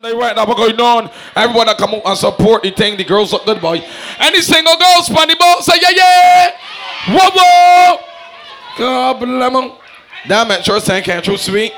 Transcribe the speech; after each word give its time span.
They 0.00 0.14
right 0.14 0.36
now, 0.36 0.46
going 0.46 0.80
on? 0.80 1.10
Everyone 1.34 1.66
that 1.66 1.76
come 1.76 1.94
out 1.94 2.02
and 2.06 2.16
support 2.16 2.62
the 2.62 2.70
thing, 2.70 2.96
the 2.96 3.02
girls 3.02 3.32
look 3.32 3.44
good, 3.44 3.60
boy. 3.60 3.84
Any 4.20 4.40
single 4.40 4.76
girls, 4.76 5.08
funny 5.08 5.34
boy, 5.34 5.54
say 5.58 5.72
yeah, 5.82 5.90
yeah. 5.90 6.50
Whoa, 7.08 7.30
whoa. 7.34 7.98
God 8.78 9.18
bless 9.18 9.54
'em. 9.56 9.72
Damn 10.28 10.52
it, 10.52 10.64
sure 10.64 10.78
saying 10.78 11.02
can't 11.02 11.24
true 11.24 11.36
sweet. 11.36 11.72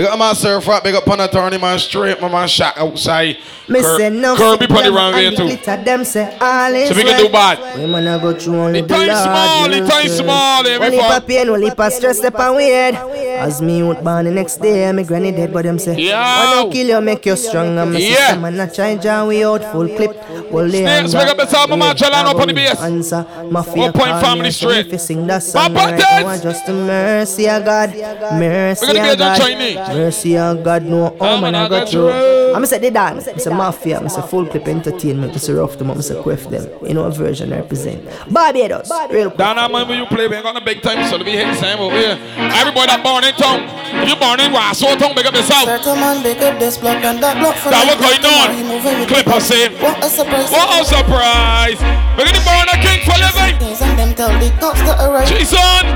Big 0.00 0.08
up 0.08 0.18
my 0.18 0.32
surf 0.32 0.66
rap, 0.66 0.82
big 0.82 0.94
up 0.94 1.06
on 1.08 1.20
attorney, 1.20 1.58
man, 1.58 1.78
straight, 1.78 2.18
my 2.22 2.28
man, 2.30 2.48
shot 2.48 2.72
outside. 2.78 3.36
Me 3.68 3.82
Cur- 3.82 3.98
say 3.98 4.08
no 4.08 4.34
Kirby 4.34 4.66
put 4.66 4.82
the 4.84 4.90
wrong 4.90 5.12
way 5.12 5.26
and 5.26 5.36
too. 5.36 5.46
them 5.84 6.04
say 6.06 6.36
all 6.40 6.72
is 6.72 6.88
So 6.88 6.94
we 6.96 7.04
can 7.04 7.18
do 7.20 7.28
bad. 7.28 7.78
We 7.78 7.86
man 7.86 8.18
go 8.20 8.32
through 8.32 8.56
only 8.56 8.80
The 8.80 8.88
the 8.88 8.94
time 8.94 9.08
small, 9.08 9.68
the 9.68 9.86
time 9.86 10.08
small, 10.08 10.66
every 10.66 10.96
fuck. 10.98 11.22
of 11.22 11.28
pain, 11.28 11.50
one 11.50 11.62
heap 11.62 11.78
stress, 11.92 12.16
step 12.18 12.34
and 12.40 12.56
weird. 12.56 12.94
As 12.94 13.60
me 13.60 13.82
out 13.82 14.02
born 14.02 14.24
the 14.24 14.30
next 14.30 14.56
day, 14.56 14.90
me 14.90 15.04
granny 15.04 15.32
dead, 15.32 15.52
but 15.52 15.64
them 15.64 15.78
say. 15.78 16.10
I 16.14 16.62
no 16.64 16.70
kill 16.70 16.88
you, 16.88 17.00
make 17.02 17.26
you 17.26 17.36
stronger. 17.36 17.84
Me 17.84 18.10
Yeah. 18.10 18.36
man 18.36 18.58
a 18.58 18.72
try 18.72 18.96
John 18.96 19.28
we 19.28 19.44
out 19.44 19.62
full 19.70 19.86
clip. 19.86 20.16
Well, 20.50 20.68
Snakes, 20.70 21.12
big 21.12 21.28
up 21.28 21.38
yourself, 21.38 21.68
my 21.68 21.76
man, 21.76 21.94
Jalan 21.94 22.24
up 22.24 22.36
on 22.36 22.48
the 22.48 22.54
base. 22.54 22.80
Answer, 22.80 23.26
mafia 23.50 23.92
point 23.92 24.18
family 24.22 24.50
straight. 24.50 24.98
sing 24.98 25.26
that 25.26 25.42
song 25.42 25.74
right 25.74 26.42
just 26.42 26.64
the 26.64 26.72
mercy 26.72 27.48
of 27.50 27.64
God, 27.66 27.94
mercy 28.32 28.98
of 28.98 29.18
God. 29.18 29.89
Mercy 29.94 30.36
of 30.36 30.62
God. 30.64 30.84
No, 30.84 31.16
oh 31.20 31.40
man, 31.40 31.54
I 31.54 31.68
got 31.68 31.92
you. 31.92 32.10
I'm 32.54 32.66
say 32.66 32.78
they 32.78 32.90
dance. 32.90 33.28
I'm 33.28 33.38
say 33.38 33.50
mafia. 33.50 34.00
I'm 34.00 34.08
say 34.08 34.20
Fullklipp 34.22 34.66
entertainment. 34.66 35.32
I'm 35.32 35.38
say 35.38 35.52
rough 35.52 35.78
them. 35.78 35.90
I'm 35.90 36.02
say 36.02 36.20
quiff 36.20 36.48
them. 36.48 36.66
You 36.84 36.94
know 36.94 37.04
what 37.04 37.16
version 37.16 37.52
I 37.52 37.60
represent. 37.60 38.04
Barbados, 38.30 38.90
real 39.10 39.30
quick. 39.30 39.38
Down 39.38 39.56
that 39.56 39.70
man 39.70 39.86
when 39.86 39.98
you 39.98 40.06
play, 40.06 40.26
we 40.26 40.34
ain't 40.34 40.44
got 40.44 40.54
no 40.54 40.60
big 40.60 40.82
time, 40.82 41.08
so 41.08 41.18
to 41.18 41.24
be 41.24 41.32
hitting 41.32 41.54
same 41.54 41.78
over 41.78 41.96
here. 41.96 42.18
Everybody 42.36 42.86
that 42.90 43.02
born 43.02 43.22
in 43.22 43.34
town, 43.34 43.62
if 44.02 44.08
you 44.08 44.16
born 44.16 44.40
in 44.40 44.50
Wasso 44.50 44.98
town, 44.98 45.14
big 45.14 45.26
up 45.26 45.34
yourself. 45.34 45.64
Certain 45.64 45.94
man 46.00 46.22
big 46.22 46.42
up 46.42 46.58
this 46.58 46.76
block 46.76 47.02
and 47.04 47.22
that 47.22 47.38
block 47.38 47.54
for 47.56 47.70
That 47.70 47.86
what 47.86 47.98
going 48.02 48.24
on? 48.26 48.50
He 48.54 48.62
moving 48.66 49.06
Clip 49.06 49.26
us 49.28 49.50
in. 49.50 49.72
What 49.78 50.02
a 50.02 50.08
surprise. 50.10 50.50
What 50.50 50.68
a 50.74 50.84
surprise! 50.84 51.78
We're 52.18 52.26
gonna 52.26 52.42
born 52.42 52.66
a 52.66 52.76
king 52.82 53.00
for 53.06 53.16
living. 53.18 53.58
Things 53.58 53.80
and 53.82 53.98
them 53.98 54.10
tell 54.14 54.34
the 54.38 54.50
cops 54.58 54.82
to 54.82 54.94
arrive. 55.06 55.28
Jason! 55.30 55.86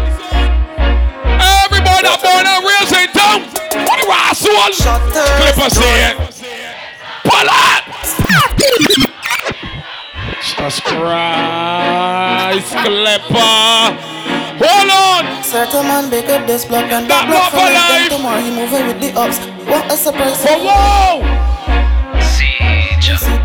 Everybody 1.67 2.03
that 2.07 2.19
born 2.23 2.47
and 2.47 2.63
raised 2.63 2.95
in 2.95 3.11
town! 3.11 3.64
The 4.05 4.11
Wasso? 4.11 4.53
Shutters. 4.69 5.31
Clip 5.41 5.57
us 5.65 5.81
in. 5.81 6.13
Pull 7.25 7.49
up! 7.49 7.89
Jesus 10.43 10.81
Christ, 10.81 12.69
Clipper! 12.85 13.97
Hold 14.61 14.91
on! 14.93 15.25
Certain 15.43 15.87
man 15.89 16.11
big 16.11 16.29
up 16.29 16.47
this 16.47 16.67
block 16.67 16.85
and 16.93 17.09
That 17.09 17.25
block 17.33 17.51
for 17.51 17.65
life. 17.65 18.13
Tomorrow 18.13 18.41
he 18.41 18.51
moving 18.51 18.87
with 18.89 19.01
the 19.01 19.19
ups. 19.19 19.39
What 19.65 19.91
a 19.91 19.97
surprise. 19.97 20.45
Whoa, 20.45 20.61
whoa! 20.61 22.21
See 22.21 22.61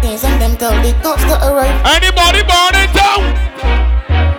things 0.01 0.23
and 0.25 0.41
them 0.41 0.57
tell 0.57 0.75
the 0.83 0.91
cops 1.01 1.23
to 1.23 1.39
arrive. 1.47 1.71
Anybody 1.85 2.44
born 2.44 2.75
in 2.75 3.48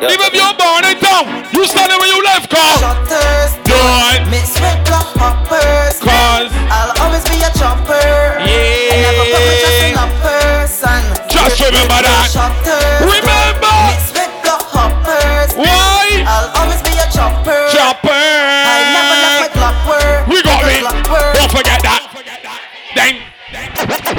town? 0.00 0.10
Even 0.10 0.26
if 0.26 0.34
you're 0.34 0.56
born 0.56 0.82
in 0.88 0.96
town, 0.98 1.24
you 1.52 1.62
standing 1.66 1.98
where 1.98 2.08
you 2.08 2.20
left, 2.24 2.50
car. 2.50 2.78
Shutters. 2.80 3.52
It, 3.70 4.26
Mix 4.30 4.58
with 4.58 4.80
block 4.84 5.06
hoppers. 5.14 6.00
cause 6.02 6.50
I'll 6.68 6.90
always 7.06 7.22
be 7.30 7.38
a 7.38 7.50
chopper. 7.54 7.94
I 7.94 8.50
never 8.98 9.24
put 9.30 9.40
my 9.46 9.54
trust 9.62 9.82
in 9.86 9.94
a 9.94 10.06
person. 10.24 11.02
Just 11.30 11.56
remember 11.62 12.00
that. 12.02 12.26
Shutters. 12.34 13.00
Remember. 13.06 13.76
Mix 13.94 14.10
with 14.10 14.32
block 14.42 14.66
hoppers. 14.74 15.54
Why? 15.54 16.26
I'll 16.26 16.50
always 16.58 16.82
be 16.82 16.92
a 16.98 17.06
chopper. 17.14 17.60
Chopper. 17.70 18.10
I 18.10 18.78
never 18.90 19.16
left 19.22 19.38
my 19.38 19.50
clock 19.54 19.78
work. 19.86 20.26
We 20.26 20.42
got 20.42 20.60
My 20.60 20.68
me. 20.68 20.78
clock 20.82 21.06
work. 21.08 21.32
Don't 21.38 21.52
forget 21.54 21.78
that. 21.86 22.02
Then, 22.98 23.22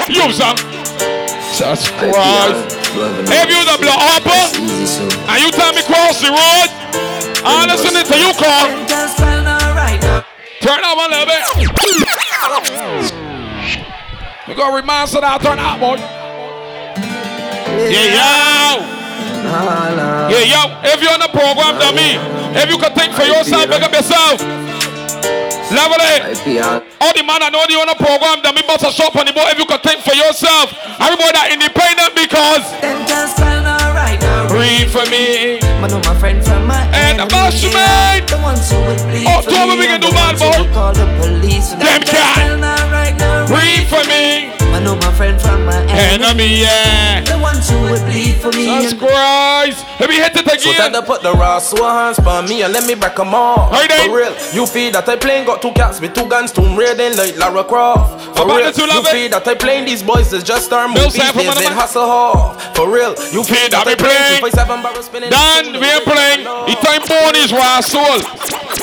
you 0.08 0.32
son. 0.32 0.56
Jesus 1.62 1.94
Christ. 1.94 2.74
If 3.30 3.46
you 3.46 3.62
the 3.62 3.78
blood 3.78 4.02
hopper, 4.02 4.50
and 5.30 5.38
you 5.38 5.50
tell 5.54 5.70
me 5.70 5.82
cross 5.86 6.18
the 6.18 6.34
road, 6.34 6.68
I'm 7.46 7.68
listening 7.70 8.02
to 8.02 8.16
you 8.18 8.34
call. 8.34 8.66
Turn 10.58 10.82
up 10.82 10.98
a 10.98 11.06
little 11.06 11.26
bit. 11.30 11.42
We 14.48 14.54
gonna 14.54 14.74
remind 14.74 15.04
us 15.04 15.12
that 15.12 15.40
turn 15.40 15.60
up, 15.60 15.78
boy. 15.78 16.02
Yeah, 17.78 18.10
yo. 18.10 18.82
Yeah, 20.34 20.42
yo. 20.42 20.62
If 20.82 21.00
you're 21.00 21.14
on 21.14 21.20
the 21.20 21.30
program, 21.30 21.78
dummy, 21.78 22.18
if 22.58 22.68
you 22.70 22.78
can 22.78 22.92
think 22.92 23.14
for 23.14 23.22
yourself, 23.22 23.70
pick 23.70 23.82
up 23.82 23.92
yourself. 23.92 24.42
Level 25.72 25.96
it. 26.00 26.36
All 27.00 27.12
the 27.16 27.24
man 27.24 27.40
I 27.42 27.48
know 27.48 27.64
the 27.64 27.80
on 27.80 27.88
program 27.96 28.44
that 28.44 28.52
dummy, 28.52 28.62
bust 28.68 28.84
a 28.84 28.92
shop 28.92 29.16
on 29.16 29.24
the 29.24 29.32
boy. 29.32 29.48
If 29.48 29.58
you 29.58 29.64
can 29.64 29.80
think 29.80 30.04
for 30.04 30.12
yourself, 30.12 30.68
everybody 31.00 31.32
that 31.32 31.48
independent 31.48 32.12
because 32.12 32.60
breathe 34.52 34.92
for 34.92 35.04
me. 35.08 35.58
I 35.82 35.88
know 35.88 35.98
my 36.04 36.14
friend 36.20 36.44
from 36.44 36.66
my 36.66 36.84
And 36.92 37.18
the 37.20 37.26
boss 37.26 37.56
man. 37.72 38.26
The 38.26 38.38
ones 38.38 38.70
who 38.70 38.78
would 38.84 39.00
bleed 39.08 39.26
Oh, 39.26 39.40
for 39.42 39.66
me 39.66 39.78
we 39.80 39.86
can 39.88 40.00
do 40.00 40.10
bad, 40.12 40.38
boy. 40.38 40.68
Call 40.72 40.92
the 40.92 41.08
police. 41.18 41.72
Them 41.72 42.02
cat. 42.04 43.48
Breathe 43.48 43.88
for 43.88 44.04
me. 44.08 44.61
I 44.92 44.94
know 44.94 45.00
my 45.08 45.16
friend 45.16 45.40
from 45.40 45.64
my 45.64 45.80
Enemy, 45.88 46.60
yeah. 46.60 47.24
The 47.24 47.38
ones 47.40 47.64
who 47.70 47.80
would 47.88 48.04
bleed 48.12 48.36
for 48.36 48.52
me. 48.52 48.66
Jesus 48.66 48.92
Christ. 48.92 49.86
Let 49.98 50.10
me 50.10 50.16
hit 50.16 50.36
it 50.36 50.44
again. 50.44 50.58
So 50.60 50.72
tell 50.72 50.80
again. 50.88 50.92
them 50.92 51.04
put 51.04 51.22
the 51.22 51.32
raw 51.32 51.60
so 51.60 51.82
hands 51.82 52.18
on 52.18 52.44
me 52.44 52.60
and 52.62 52.74
let 52.74 52.84
me 52.86 52.92
break 52.94 53.18
'em 53.18 53.32
off. 53.34 53.72
Hey, 53.72 53.88
they- 53.88 54.06
For 54.08 54.16
real, 54.16 54.34
you 54.52 54.66
feel 54.66 54.92
that 54.92 55.08
I 55.08 55.16
playing 55.16 55.46
got 55.46 55.62
two 55.62 55.72
cats 55.72 55.98
with 55.98 56.12
two 56.12 56.26
guns, 56.26 56.52
tomb 56.52 56.76
raiding 56.76 57.16
like 57.16 57.38
Lara 57.38 57.64
Croft. 57.64 58.20
For 58.36 58.44
About 58.44 58.56
real, 58.56 58.66
you 58.66 59.02
feel 59.02 59.28
that 59.30 59.48
I 59.48 59.54
playing 59.54 59.86
these 59.86 60.02
boys 60.02 60.30
is 60.34 60.42
just 60.44 60.70
our 60.74 60.86
Bill 60.92 61.04
movies, 61.04 61.22
Sanford, 61.22 61.42
days 61.46 61.54
man, 61.54 61.72
in 61.72 61.72
hustle 61.72 62.06
hall. 62.06 62.54
For 62.74 62.86
real, 62.86 63.14
you 63.32 63.42
feel 63.44 63.68
that 63.70 63.88
I 63.88 63.94
playing 63.94 64.44
257. 64.44 64.82
Dan, 65.30 65.80
we 65.80 65.88
are 65.88 66.00
playing. 66.04 66.44
The 66.44 66.76
time 66.84 67.02
born 67.08 67.34
is 67.36 67.50
raw 67.50 67.80
soul. 67.80 68.20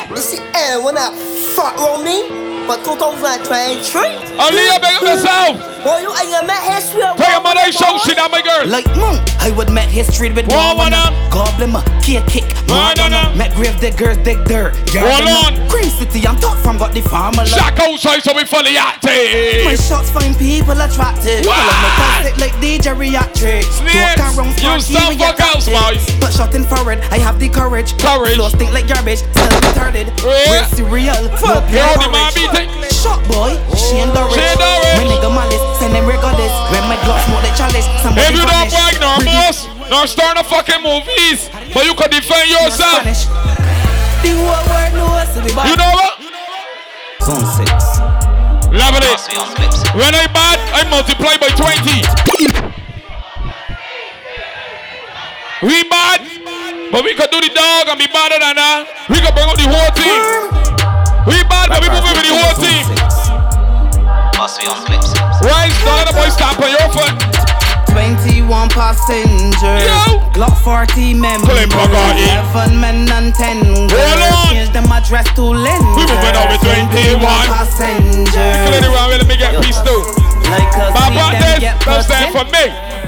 You 0.10 0.18
see, 0.18 0.42
eh, 0.56 0.76
when 0.78 0.98
I 0.98 1.14
fuck 1.54 1.78
on 1.80 2.04
me, 2.04 2.50
but 2.66 2.84
2023, 2.86 4.10
Aliyah, 4.38 4.82
beg 4.82 4.96
up 4.96 5.02
yourself. 5.02 5.79
Boy, 5.84 6.00
you 6.04 6.12
ain't 6.12 6.46
met 6.46 6.64
history. 6.64 7.02
Tell 7.02 7.32
your 7.32 7.42
mother 7.42 7.72
show 7.72 7.94
boy. 7.94 8.04
shit 8.04 8.20
on 8.20 8.32
my 8.32 8.42
girl. 8.42 8.68
Like 8.68 8.86
mm, 8.96 9.18
I 9.40 9.52
would 9.52 9.72
met 9.72 9.90
history 9.90 10.32
with 10.32 10.48
Warwana, 10.48 11.12
Goblin, 11.32 11.72
Kick 12.04 12.26
Kick, 12.28 12.48
one. 12.68 12.98
Met 13.38 13.56
grave 13.56 13.80
diggers, 13.80 14.18
dig 14.18 14.44
dirt. 14.46 14.76
Hold 14.92 15.28
on. 15.28 15.68
Green 15.70 15.90
City, 15.90 16.26
I'm 16.28 16.38
top 16.38 16.58
from 16.58 16.78
got 16.78 16.94
the 16.94 17.02
farmer. 17.02 17.46
Shack 17.46 17.80
outside 17.80 18.24
so 18.24 18.36
we 18.36 18.46
fully 18.46 18.78
active. 18.78 19.66
my 19.66 19.76
shots 19.76 20.10
find 20.12 20.36
people 20.38 20.80
attractive. 20.80 21.46
What? 21.46 21.56
Pull 21.56 21.70
up 21.70 21.80
my 21.84 21.92
plastic 21.98 22.38
like 22.38 22.54
DJ 22.60 22.96
Reactrix. 22.96 23.64
Snakes, 23.80 24.64
you 24.64 24.80
some 24.80 25.18
fuck 25.18 25.40
house, 25.40 25.68
boys. 25.68 26.04
But 26.20 26.32
shot 26.34 26.56
in 26.56 26.64
forward, 26.64 27.00
I 27.12 27.18
have 27.18 27.40
the 27.40 27.50
courage. 27.50 27.98
Courage. 28.00 28.36
Flow 28.36 28.50
stink 28.50 28.72
like 28.74 28.88
garbage, 28.88 29.20
still 29.20 29.60
retarded. 29.64 30.08
We're 30.24 30.66
cereal, 30.76 31.30
fuck 31.38 31.70
Yo, 31.72 31.78
your 31.78 31.98
the 31.98 32.12
man 32.12 32.32
porridge. 32.34 32.89
Beating. 33.00 33.16
Shot 33.16 33.20
boy, 33.32 33.56
Shane 33.76 34.12
Doris. 34.12 34.36
Shane 34.36 34.58
Doris. 34.60 34.96
My 35.00 35.06
nigga 35.08 35.30
malice, 35.32 35.64
send 35.80 35.96
them 35.96 36.06
regardless. 36.08 36.52
When 36.72 36.84
my 36.92 36.98
gloves 37.08 37.24
smoke 37.26 37.44
like 37.44 37.56
chalice, 37.56 37.88
somebody 38.04 38.28
If 38.28 38.36
you 38.36 38.44
don't 38.44 38.68
vanish. 38.68 38.74
brag, 38.76 38.96
nor 39.00 39.18
boss, 39.24 39.58
nor 39.90 40.08
start 40.08 40.36
no 40.36 40.44
fucking 40.44 40.82
movies, 40.84 41.50
but 41.74 41.86
you 41.86 41.94
can 41.96 42.10
defend 42.12 42.50
yourself. 42.50 43.02
Spanish. 43.08 43.26
The 44.20 44.36
whole 44.36 44.52
world 44.68 44.92
knows 45.00 45.32
we 45.40 45.52
You 45.70 45.76
know 45.80 45.92
what? 45.96 46.20
Zone 47.24 47.46
6. 47.56 48.00
Level 48.76 49.02
it. 49.02 49.22
When 49.96 50.14
I 50.14 50.28
bad, 50.30 50.60
I 50.76 50.84
multiply 50.92 51.38
by 51.40 51.50
20. 51.56 52.04
We 55.62 55.84
bad, 55.90 56.20
but 56.92 57.04
we 57.04 57.14
could 57.16 57.30
do 57.32 57.42
the 57.42 57.50
dog 57.50 57.88
and 57.90 58.00
be 58.00 58.08
better 58.08 58.40
than 58.40 58.56
that. 58.56 58.88
We 59.10 59.20
could 59.20 59.34
bring 59.36 59.50
up 59.50 59.58
the 59.58 59.68
whole 59.68 59.92
team. 59.96 60.69
We 61.28 61.44
bad, 61.50 61.70
but 61.70 61.82
we 61.82 61.90
moving 61.90 62.16
with 62.16 62.26
the 62.28 62.34
whole 62.36 62.56
team. 62.60 62.86
Right, 65.44 65.74
dog, 65.84 66.08
the 66.08 66.14
boy 66.16 66.30
stop 66.30 66.60
on 66.60 66.72
your 66.72 66.90
foot. 66.92 67.14
21 67.92 68.70
passengers. 68.70 69.60
Yo. 69.62 70.20
Glock 70.32 70.56
40 70.64 71.14
members. 71.14 71.50
Clip, 71.50 71.70
I 71.74 71.88
got 71.92 72.16
it. 72.16 72.32
11 72.54 72.80
men 72.80 73.10
and 73.12 73.34
10 73.34 73.88
girls. 73.90 74.50
Change 74.50 74.72
them 74.72 74.92
address 74.92 75.28
to 75.36 75.44
Lenders. 75.44 75.96
We 75.98 76.06
moving 76.08 76.36
on 76.38 76.48
with 76.50 76.62
21. 76.62 77.20
passengers. 77.20 78.32
Clear 78.32 78.82
the 78.82 78.90
round, 78.94 79.12
let 79.12 79.28
me 79.28 79.36
get 79.38 79.62
peace 79.64 79.82
too. 79.82 80.02
Like 80.50 80.72
a 80.76 80.92
But 80.94 81.10
see 81.10 81.18
what 81.18 81.32
this? 81.36 81.60
get 81.60 81.76
Don't 81.84 82.32
for 82.32 82.46
me. 82.50 82.66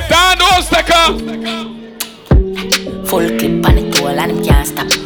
Down 0.09 0.37
no 0.37 0.61
sticker. 0.61 1.05
Full 3.07 3.27
clip 3.39 3.65
on 3.65 3.75
the 3.75 3.83
toll 3.91 4.07
and 4.09 4.31
him 4.31 4.43
can't 4.43 4.67
stop. 4.67 5.00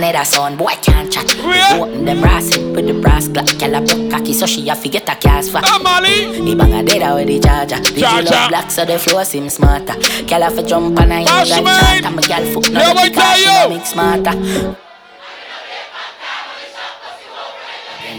Another 0.00 0.24
sound 0.24 0.56
boy 0.56 0.72
can't 0.80 1.12
chat. 1.12 1.28
Yeah. 1.36 1.76
Open 1.78 2.06
the 2.06 2.14
brass 2.14 2.56
in 2.56 2.72
with 2.72 2.86
the 2.86 2.94
brass 2.94 3.28
glock. 3.28 3.46
Girl 3.60 3.74
a 3.74 3.80
broke 3.82 4.10
cocky 4.10 4.32
so 4.32 4.46
she 4.46 4.66
a 4.70 4.74
forget 4.74 5.06
a 5.10 5.14
cast 5.14 5.50
for. 5.52 5.60
Ah, 5.62 5.78
Molly. 5.78 6.40
The 6.40 6.54
bang 6.54 6.72
a 6.72 6.82
dead 6.82 7.14
with 7.14 7.26
the 7.26 7.38
charger. 7.38 7.76
The 7.80 8.00
Charger. 8.00 8.34
up 8.34 8.48
black 8.48 8.70
so 8.70 8.86
the 8.86 8.98
floor 8.98 9.26
seem 9.26 9.50
smarter. 9.50 9.92
Girl 10.24 10.42
a 10.44 10.50
fi 10.50 10.62
jump 10.62 10.98
and 10.98 11.12
I 11.12 11.24
Bash 11.24 11.50
like. 11.50 12.02
And 12.06 12.16
my 12.16 12.22
girl 12.22 12.44
foot 12.46 12.72
no 12.72 12.94
because 12.94 13.10
tell 13.10 13.34
she 13.34 13.44
you. 13.44 13.66
a 13.66 13.68
mix 13.68 13.90
smarter. 13.90 14.76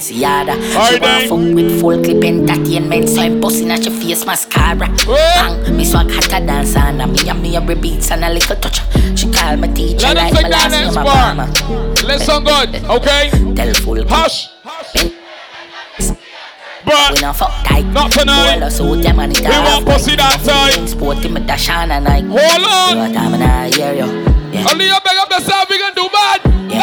Balenciaga. 0.01 0.55
She 0.89 0.99
want 0.99 1.27
fuck 1.29 1.55
with 1.55 1.81
Fullklipp 1.81 2.23
entertainment, 2.25 3.09
so 3.09 3.21
I'm 3.21 3.39
busting 3.39 3.69
at 3.71 3.85
your 3.85 3.93
face 3.93 4.25
mascara. 4.25 4.87
Bang, 5.05 5.77
me 5.77 5.85
swag 5.85 6.09
hotter 6.11 6.45
than 6.45 6.65
sauna. 6.65 7.07
Me 7.11 7.29
and 7.29 7.41
me 7.41 7.55
every 7.55 7.75
beats 7.75 8.11
and 8.11 8.23
a 8.23 8.29
little 8.29 8.55
touch. 8.55 8.81
She 9.17 9.31
call 9.31 9.57
me 9.57 9.67
teacher 9.73 10.07
Let 10.07 10.33
like 10.33 10.33
my 10.33 10.49
last 10.49 10.71
name. 10.71 10.89
Obama. 10.89 12.03
Listen 12.03 12.43
good, 12.43 12.83
okay? 12.89 13.29
Tell 13.55 13.73
full. 13.75 14.07
Hush. 14.07 14.49
But 16.83 17.13
We 17.13 17.21
no 17.21 17.31
fuck 17.31 17.53
tight. 17.63 17.85
Not 17.93 18.11
tonight. 18.11 18.63
Us 18.63 18.81
out, 18.81 19.01
them 19.03 19.19
and 19.19 19.31
it 19.37 19.41
We 19.41 19.45
right. 19.49 19.85
pussy 19.85 20.15
that 20.15 20.41
side. 20.41 20.89
Sporty 20.89 21.29
me 21.29 21.41
dash 21.41 21.69
on 21.69 21.91
and 21.91 22.05
like. 22.05 22.25
Hold 22.25 22.65
on. 22.65 22.97
What 22.97 23.13
time 23.13 23.33
and 23.35 23.43
I 23.43 23.69
hear 23.69 23.93
you. 23.93 24.41
Yeah. 24.51 24.67
only 24.69 24.85
you 24.85 24.97
beg 25.05 25.15
up 25.17 25.29
yourself, 25.31 25.69
we 25.69 25.77
can 25.77 25.93
do 25.93 26.09
bad. 26.11 26.20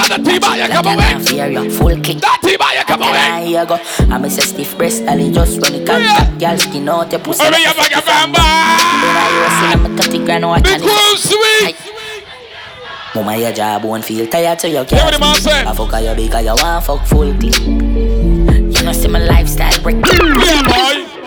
The 0.09 0.17
T-bar, 0.23 0.57
you 0.57 0.69
come 0.69 0.85
Like 0.87 0.95
away. 0.95 1.59
I. 1.65 1.69
Full 1.71 2.01
kick. 2.01 2.19
That 2.21 2.39
T-bar, 2.43 2.75
you 2.75 2.85
come 2.85 3.03
away. 3.03 3.47
Here 3.47 3.67
go. 3.67 3.77
I'm 4.15 4.25
a 4.25 4.31
stiff 4.31 4.77
breast, 4.79 5.03
Ali 5.07 5.33
just 5.33 5.61
run 5.61 5.75
it 5.75 5.87
can 5.87 6.39
Girl 6.39 6.57
skin 6.59 6.89
out 6.89 7.11
your 7.11 7.21
pussy. 7.21 7.45
Hurry 7.45 7.65
like 7.65 7.69
up, 7.69 7.77
a 7.77 7.81
I 7.81 7.89
can 7.89 8.03
fucking 8.03 8.07
find 8.07 8.33
fan. 8.33 8.33
back. 8.33 8.79
Then 9.03 9.17
I 9.19 9.29
was 9.43 9.87
in 9.87 9.99
a 9.99 10.03
30 10.03 10.25
grand 10.25 10.45
or 10.45 10.61
Big 10.61 10.81
Groove 10.81 11.19
Sweet. 11.19 11.77
Mama, 13.15 13.37
your 13.37 13.53
job 13.53 13.85
won't 13.85 14.05
feel 14.05 14.27
tired 14.29 14.61
so 14.61 14.69
you 14.69 14.85
can't 14.85 15.13
the 15.13 15.19
man 15.19 15.35
sleep. 15.35 15.53
say? 15.53 15.65
I 15.65 15.73
fuck 15.75 15.93
you 16.03 16.15
because 16.15 16.45
you 16.45 16.55
want 16.63 16.85
fuck 16.85 17.07
full 17.07 17.33
clip. 17.35 17.57
You 17.57 18.83
know 18.85 18.93
see 18.93 19.09
my 19.09 19.19
lifestyle 19.25 19.83
break. 19.83 19.97
Yeah, 19.97 20.63
boy. 20.63 21.18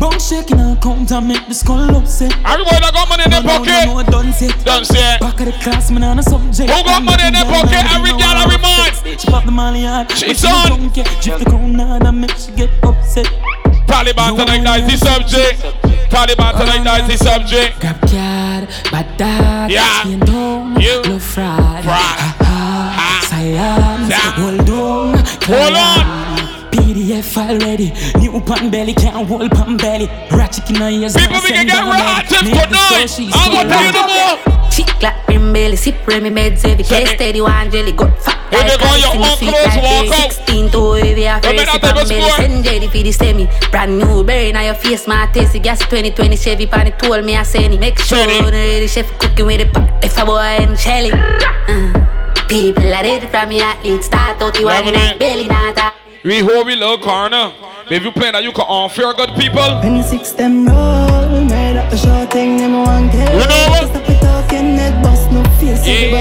Bone 0.00 0.18
shaking 0.18 0.58
and 0.58 0.80
count 0.80 1.12
and 1.12 1.28
make 1.28 1.46
the 1.46 1.54
skull 1.54 1.94
upset. 1.94 2.32
Everybody 2.48 2.80
that 2.80 2.92
got 2.96 3.08
money 3.08 3.24
in 3.24 3.30
their 3.30 3.42
No, 3.44 3.60
no, 3.60 3.64
no, 3.64 3.92
pocket. 4.00 4.10
done 4.10 4.32
set. 4.32 4.64
Don't 4.64 4.86
say. 4.86 5.18
Back 5.20 5.38
of 5.40 5.46
the 5.46 5.52
class, 5.60 5.90
man, 5.90 6.04
on 6.04 6.18
a 6.18 6.22
subject. 6.22 6.70
Who 6.72 6.82
got 6.84 7.04
money 7.04 7.24
in 7.28 7.34
their 7.34 7.44
pocket? 7.44 7.84
Every 7.92 8.16
girl, 8.16 8.36
every 8.40 8.56
man. 8.64 8.88
She 9.18 9.26
pop 9.28 9.44
the 9.44 9.52
molly 9.52 9.84
hard. 9.84 10.10
She's 10.12 10.42
on. 10.44 10.68
don't 10.70 10.94
the 11.44 11.84
hard 11.84 12.02
and 12.06 12.20
make 12.20 12.32
she 12.32 12.50
get 12.52 12.70
upset. 12.82 13.26
Taliban 13.86 14.36
tonight, 14.36 14.88
the 14.88 14.96
subject. 14.96 15.60
Taliban 16.08 16.52
tonight, 16.56 17.06
the 17.06 17.16
subject. 17.18 17.80
Grab 17.80 18.00
card, 18.00 18.68
bad 18.90 19.16
dad, 19.18 19.70
Yeah. 19.70 20.00
skin 20.00 20.20
down, 20.20 20.80
You. 20.80 21.02
love 21.02 21.22
fraud. 21.22 21.84
Fraud. 21.84 21.84
Ha 21.84 22.36
ha, 22.40 22.96
ah. 22.96 23.26
science, 23.28 24.14
hold 24.40 24.70
on, 24.70 25.18
Hold 25.44 25.76
on. 25.76 26.19
PDF 27.20 27.34
file 27.34 27.58
ready, 27.58 27.92
new 28.18 28.40
pan 28.40 28.70
belly, 28.70 28.94
can't 28.94 29.26
hold 29.26 29.50
pan 29.50 29.76
belly. 29.76 30.06
Ratchet 30.30 30.68
in 30.70 30.76
her 30.76 30.88
ears, 30.88 31.14
People 31.16 31.32
now 31.34 31.40
we 31.42 31.48
can 31.50 31.56
send 31.56 31.68
get 31.68 31.84
her 31.84 31.90
belly. 31.90 32.00
ratchet 32.00 32.44
Make 32.44 32.54
the 32.54 32.76
tonight. 32.76 33.30
I'm 33.34 33.52
gonna 33.52 33.68
tell 33.68 33.84
you 33.84 33.92
no 33.92 34.02
more. 34.08 34.70
Chick 34.70 35.02
like 35.02 35.28
rim 35.28 35.52
belly, 35.52 35.76
sip 35.76 36.06
remy 36.06 36.30
meds 36.30 36.62
heavy, 36.62 36.82
Say 36.82 37.04
case 37.04 37.14
steady 37.14 37.40
one 37.40 37.70
jelly, 37.70 37.92
got 37.92 38.16
fat 38.22 38.38
When 38.52 38.66
they 38.66 38.76
like 38.76 38.80
go, 38.80 38.96
your 38.96 39.14
in 39.14 39.20
the 39.20 39.26
uncles 39.26 39.76
walk 39.76 40.18
out. 40.20 40.32
16 40.32 40.70
to 40.70 40.92
heavy, 40.92 41.28
I 41.28 41.36
You 41.36 41.42
face 41.42 41.64
better 41.64 41.76
it 41.76 41.82
take 41.82 41.84
a 41.84 42.00
on 42.00 42.08
belly, 42.08 42.30
send 42.30 42.64
jelly 42.64 42.86
for 42.88 43.02
the 43.02 43.12
semi. 43.12 43.48
Brand 43.70 43.98
new 43.98 44.24
berry, 44.24 44.52
now 44.52 44.62
your 44.62 44.74
face, 44.74 45.06
my 45.06 45.26
taste, 45.32 45.60
gas 45.62 45.80
2020 45.80 46.36
Chevy, 46.36 46.66
pan 46.66 46.86
it 46.86 46.98
told 46.98 47.24
me 47.24 47.36
I 47.36 47.42
send 47.42 47.74
it. 47.74 47.80
Make 47.80 47.98
sure 47.98 48.18
Send 48.18 48.30
it. 48.30 48.44
the 48.50 48.50
ready 48.52 48.86
chef 48.86 49.18
cooking 49.18 49.46
with 49.46 49.60
the 49.60 49.66
pot, 49.66 50.04
if 50.04 50.16
a 50.18 50.24
boy 50.24 50.38
and 50.38 50.78
Shelly. 50.78 51.10
Uh, 51.12 52.46
people 52.48 52.84
are 52.86 53.02
ready 53.02 53.26
from 53.26 53.48
me 53.48 53.60
athlete, 53.60 54.04
start 54.04 54.40
out 54.40 54.54
the 54.54 54.64
one 54.64 54.74
Loving 54.84 54.94
in 54.94 55.00
it. 55.00 55.18
belly, 55.18 55.48
not 55.48 55.76
a 55.78 55.92
We 56.22 56.40
hold 56.40 56.66
we 56.66 56.76
little 56.76 56.98
corner. 56.98 57.50
If 57.88 58.04
you 58.04 58.12
play 58.12 58.30
that, 58.30 58.44
you 58.44 58.52
can 58.52 58.66
unfair 58.68 59.14
good 59.14 59.30
people. 59.40 59.64
26 59.80 60.32
them 60.32 60.68
roll, 60.68 61.40
made 61.48 61.80
up 61.80 61.90
a 61.90 61.96
short 61.96 62.30
thing, 62.30 62.58
them 62.58 62.76
tell. 63.08 63.40
You 63.40 63.48
know 63.48 63.64
what? 63.72 63.88
Stop 63.88 64.04
it 64.04 64.20
talking, 64.20 64.76
net 64.76 65.02
bust 65.02 65.32
no 65.32 65.40
face. 65.56 65.80
Yeah. 65.80 66.12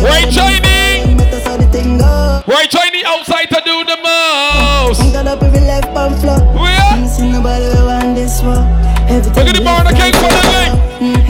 Right, 0.00 0.32
Chinese? 0.32 0.64
ballin', 0.64 1.16
But 1.18 1.30
that's 1.30 1.46
how 1.46 1.58
the 1.58 1.68
thing 1.68 1.98
go. 1.98 2.40
Right, 2.46 2.70
Chinese 2.70 3.04
outside 3.04 3.52
to 3.52 3.60
do 3.68 3.84
the 3.84 4.00
most. 4.00 5.04
I'm 5.12 5.26
up 5.28 5.42
every 5.42 5.60
left 5.60 5.92
and 5.92 6.16
flop. 6.16 6.40
Where? 6.56 6.80
I'm 6.88 7.06
see 7.06 7.30
nobody 7.30 7.68
want 7.84 8.16
this 8.16 8.40
one. 8.40 8.64
Everything 9.12 9.44
Look 9.44 9.48
at 9.52 9.56
the 9.56 9.64
bar, 9.64 9.84
cake 9.92 10.16
for 10.16 10.32
the. 10.32 10.40
Mm, 10.40 10.69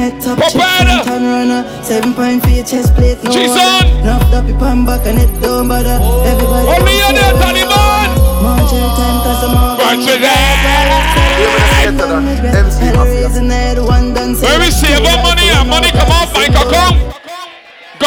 head 0.00 0.20
top, 0.22 0.38
Pop 0.38 0.50
chip, 0.52 0.60
out. 0.62 1.04
front 1.04 1.22
and 1.22 1.26
runner. 1.26 1.60
Seven 1.84 2.14
point 2.14 2.42
for 2.42 2.50
your 2.50 2.64
chest 2.64 2.94
plate, 2.96 3.22
no 3.22 3.30
She's 3.30 3.50
other. 3.52 3.60
on. 3.60 4.00
Enough 4.00 4.32
up 4.32 4.48
your 4.48 4.58
pan 4.58 4.84
back 4.86 5.04
and 5.06 5.18
it 5.20 5.30
don't 5.40 5.68
bother. 5.68 5.98
Uh, 6.00 6.30
everybody 6.32 6.66
Only 6.74 6.96
there, 7.16 7.34
Taliban. 7.42 7.99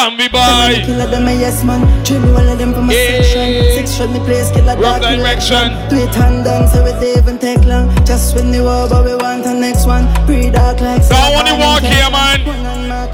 Come 0.03 0.17
be 0.19 0.27
by. 0.27 0.83
Killer 0.83 1.07
them 1.07 1.31
a 1.31 1.31
yes 1.31 1.63
man 1.63 1.79
Dribble 2.03 2.35
all 2.35 2.49
of 2.51 2.59
them 2.59 2.73
from 2.75 2.89
a 2.89 2.93
Yeah. 2.93 3.23
section 3.23 3.63
Six 3.71 3.95
shot 3.95 4.11
me 4.11 4.19
place 4.27 4.51
killer 4.51 4.75
Rough 4.75 4.99
dark 4.99 5.15
direction. 5.15 5.71
Do 5.87 5.95
it 5.95 6.11
hand 6.11 6.43
down 6.43 6.67
so 6.67 6.83
it 6.83 6.99
don't 6.99 7.15
even 7.23 7.39
take 7.39 7.63
long 7.63 7.87
Just 8.03 8.35
when 8.35 8.51
the 8.51 8.59
war 8.59 8.89
but 8.91 9.05
we 9.07 9.15
want 9.15 9.45
the 9.47 9.53
next 9.55 9.87
one 9.87 10.11
Pre 10.27 10.51
dark 10.51 10.83
like 10.83 11.07
That 11.07 11.31
one 11.31 11.47
you 11.47 11.55
walk 11.55 11.87
here, 11.87 12.11
man. 12.11 12.43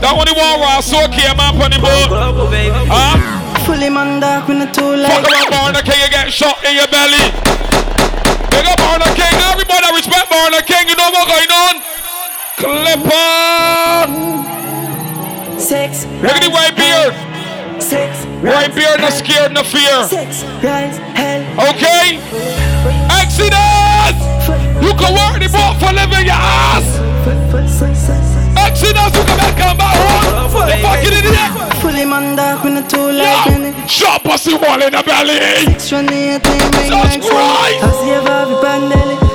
That 0.02 0.18
one 0.18 0.26
you 0.26 0.34
walk 0.34 0.58
raw, 0.66 0.82
so 0.82 0.98
here, 1.14 1.30
man, 1.38 1.54
on 1.62 1.70
the 1.70 1.78
boat. 1.78 2.10
Huh? 2.10 3.22
Fully 3.70 3.94
man 3.94 4.18
dark 4.20 4.48
when 4.50 4.58
the 4.58 4.66
two 4.74 4.98
Fuck 4.98 5.30
light 5.30 5.46
around 5.54 5.78
Barner 5.78 5.86
King, 5.86 6.02
you 6.02 6.10
get 6.10 6.34
shot 6.34 6.58
in 6.66 6.74
your 6.74 6.90
belly. 6.90 7.22
Big 8.50 8.66
up 8.66 8.82
Barner 8.82 9.14
King, 9.14 9.38
everybody 9.46 9.94
respect 9.94 10.26
Barner 10.26 10.66
King, 10.66 10.90
you 10.90 10.98
know 10.98 11.14
what 11.14 11.30
going 11.30 11.54
on? 11.54 11.86
Clipper! 12.58 14.50
Six 15.60 16.06
Look 16.24 16.32
at 16.32 16.42
the 16.42 16.50
white 16.50 16.76
beard. 16.76 17.12
Six 17.84 18.24
White 18.40 18.74
beard, 18.74 19.02
not 19.02 19.12
scared, 19.12 19.52
no 19.52 19.64
fear. 19.64 20.08
Six 20.08 20.44
rise 20.64 20.98
hell 21.20 21.44
Okay? 21.76 22.16
Exodus! 23.12 24.16
You 24.80 24.96
can 24.96 25.12
work 25.12 25.36
the 25.44 25.52
boat 25.52 25.76
for 25.84 25.92
living 25.92 26.26
your 26.26 26.40
ass! 26.40 26.88
Exodus, 28.56 29.12
you 29.12 29.24
can 29.28 29.38
make 29.38 29.58
come 29.60 29.76
back 29.76 29.96
home! 30.00 30.68
The 30.68 30.78
fucking 30.80 31.12
idiot! 31.12 31.52
Fully 31.84 32.06
man 32.06 32.38
dark 32.38 32.64
when 32.64 32.76
the 32.76 32.82
two 32.88 33.12
Yo! 33.12 33.88
Shot 33.88 34.24
pussy 34.24 34.56
wall 34.56 34.82
in 34.82 34.94
the 34.94 35.04
belly! 35.04 35.40
Six 35.66 35.92
run 35.92 36.06
the 36.06 36.40
eight 36.40 36.44
name 36.44 36.72
ring 36.72 36.72
Jesus 36.72 36.90
like 36.90 37.22
Christ! 37.22 37.84
I 37.84 37.92
see 38.00 38.12
a 38.16 38.22
Bobby 38.24 38.56
Pandeli 38.64 39.29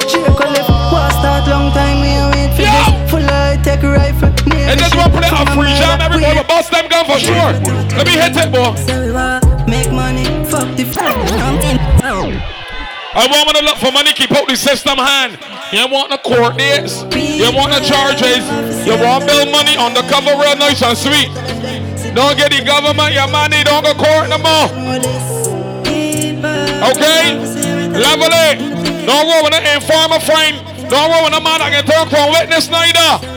for 7.15 7.21
sure. 7.21 7.53
Let 7.95 8.07
me 8.07 8.19
hit 8.19 8.35
it, 8.35 8.51
boy. 8.51 8.75
Say 8.75 9.07
we 9.07 9.13
want 9.13 9.45
make 9.69 9.91
money, 9.93 10.27
fuck 10.51 10.67
the 10.75 10.83
I 13.15 13.31
want 13.31 13.57
to 13.57 13.63
look 13.63 13.79
for 13.79 13.93
money, 13.93 14.13
keep 14.13 14.33
out 14.33 14.49
the 14.49 14.57
system 14.57 14.99
hand. 14.99 15.39
You 15.71 15.87
want 15.87 16.11
the 16.11 16.19
court 16.19 16.59
dates, 16.59 17.07
you 17.15 17.47
want 17.55 17.71
the 17.71 17.79
charges, 17.87 18.43
you 18.83 18.99
want 18.99 19.27
bill 19.27 19.47
money 19.47 19.79
on 19.79 19.95
the 19.95 20.03
cover 20.11 20.35
real 20.35 20.59
nice 20.59 20.83
and 20.83 20.99
sweet. 20.99 21.31
Don't 22.15 22.35
get 22.37 22.51
the 22.51 22.63
government 22.67 23.15
your 23.15 23.31
money, 23.31 23.63
don't 23.63 23.85
go 23.87 23.95
court 23.95 24.27
no 24.31 24.39
more. 24.43 24.69
Okay? 26.91 27.39
Level 27.95 28.35
it. 28.51 28.59
Don't 29.07 29.27
go 29.31 29.47
with 29.47 29.55
an 29.55 29.63
informer 29.79 30.19
friend. 30.19 30.59
Don't 30.91 31.11
go 31.11 31.23
with 31.25 31.39
a 31.39 31.41
man 31.41 31.63
that 31.63 31.71
can 31.71 31.87
talk 31.87 32.11
from 32.11 32.35
witness 32.35 32.69
neither. 32.69 33.34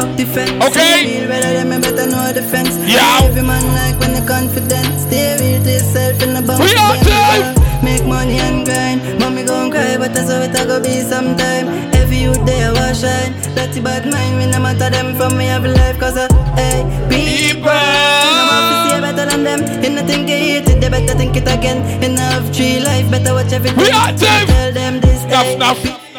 Make 0.00 0.16
money, 0.16 0.16
fuck 0.16 0.16
the 0.16 0.24
fence 0.24 0.64
Okay. 0.64 1.26
Better 1.26 1.52
than 1.52 1.68
me, 1.68 1.78
better 1.80 2.06
know 2.06 2.32
the 2.32 2.42
fence 2.42 2.76
Yeah. 2.86 3.20
Every 3.22 3.42
man 3.42 3.64
like 3.74 3.98
when 4.00 4.14
the 4.14 4.26
confidence. 4.26 5.04
Real 5.10 5.62
to 5.62 5.70
yourself 5.70 6.22
in 6.22 6.34
the 6.34 6.42
bump. 6.42 6.60
We 6.60 6.72
are 6.74 6.96
time. 7.04 7.54
Make 7.84 8.06
money 8.06 8.38
and 8.38 8.64
grind. 8.64 9.18
Mommy 9.18 9.44
gon' 9.44 9.70
cry, 9.70 9.96
but 9.98 10.14
that's 10.14 10.30
how 10.30 10.40
it 10.40 10.54
a 10.54 10.64
go 10.66 10.80
be 10.82 11.00
sometime. 11.02 11.68
Every 11.94 12.18
youth 12.18 12.44
there 12.46 12.72
will 12.72 12.94
shine. 12.94 13.32
Dirty 13.54 13.80
bad 13.80 14.06
mind, 14.10 14.38
we 14.38 14.46
no 14.46 14.60
matter 14.60 14.90
them 14.90 15.16
from 15.16 15.36
me 15.36 15.48
every 15.48 15.70
life 15.72 15.98
Cause 15.98 16.16
I, 16.16 16.28
hey, 16.56 16.84
people. 17.10 17.70
Better 19.00 19.26
than 19.26 19.44
them. 19.44 19.60
You 19.82 19.90
no 19.90 20.06
think 20.06 20.28
hate 20.28 20.68
it, 20.68 20.80
they 20.80 20.88
better 20.88 21.14
think 21.14 21.36
it 21.36 21.48
again. 21.48 21.80
No 22.14 22.22
have 22.22 22.54
three 22.54 22.80
life, 22.80 23.10
better 23.10 23.34
watch 23.34 23.52
everything. 23.52 23.78
We 23.78 23.90
are 23.90 24.12
time. 24.16 24.46
Tell 24.46 24.72
them 24.72 25.00
this, 25.00 25.24
Enough, 25.24 25.54
enough. 25.82 26.09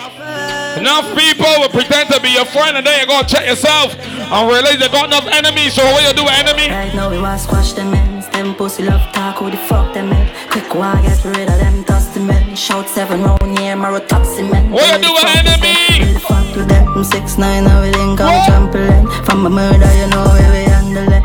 Enough 0.81 1.13
people 1.13 1.45
will 1.61 1.69
pretend 1.69 2.09
to 2.09 2.19
be 2.25 2.33
your 2.33 2.45
friend 2.45 2.75
and 2.75 2.81
then 2.81 2.97
you're 2.97 3.05
gonna 3.05 3.27
check 3.27 3.45
yourself. 3.45 3.93
And 4.01 4.49
realize 4.49 4.81
they 4.81 4.89
got 4.89 5.05
enough 5.05 5.29
enemies. 5.29 5.77
So 5.77 5.85
what 5.85 6.01
you 6.01 6.09
do, 6.17 6.25
with 6.25 6.33
enemy? 6.33 6.73
Right 6.73 6.89
now 6.95 7.07
we 7.07 7.21
want 7.21 7.39
squash 7.39 7.73
them 7.73 7.93
ends. 7.93 8.27
Them 8.29 8.55
pussy 8.55 8.81
love 8.81 9.05
talk, 9.13 9.37
who 9.37 9.51
the 9.51 9.61
fuck 9.69 9.93
them 9.93 10.11
in? 10.11 10.25
Quick 10.49 10.73
one 10.73 11.03
get 11.03 11.23
rid 11.23 11.47
of 11.53 11.59
them 11.61 11.83
dusty 11.83 12.19
men. 12.21 12.55
Shout 12.55 12.89
seven 12.89 13.21
round 13.21 13.59
here, 13.59 13.75
marrow 13.75 13.99
toxic 13.99 14.49
men 14.49 14.71
What 14.71 14.89
you 14.89 15.05
do, 15.05 15.13
enemy? 15.37 15.77
Really 16.01 16.19
fuck 16.19 16.49
with 16.55 16.67
them. 16.67 16.91
From 16.93 17.03
six 17.03 17.37
nine, 17.37 17.65
now 17.65 17.83
we 17.83 17.91
link 17.91 18.19
out 18.19 18.49
trampoline. 18.49 19.05
From 19.23 19.45
a 19.45 19.51
murder, 19.51 19.91
you 20.01 20.07
know 20.09 20.25
where 20.33 20.49
we 20.49 20.65
handle 20.65 21.13
it. 21.13 21.23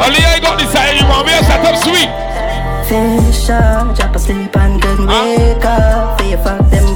Ali, 0.00 0.24
I 0.24 0.40
got 0.40 0.56
this 0.58 0.72
side 0.72 0.96
you 0.96 1.04
want 1.04 1.26
me 1.28 1.36
to 1.36 1.44
set 1.44 1.60
up 1.60 1.76
sweet. 1.84 2.08
Fisher, 2.88 3.52
uh, 3.52 3.92
drop 3.92 4.16
asleep 4.16 4.56
and 4.56 4.80
couldn't 4.80 5.06
wake 5.06 5.64
up. 5.66 6.18
Fear 6.18 6.38
fuck 6.38 6.70
them 6.70 6.95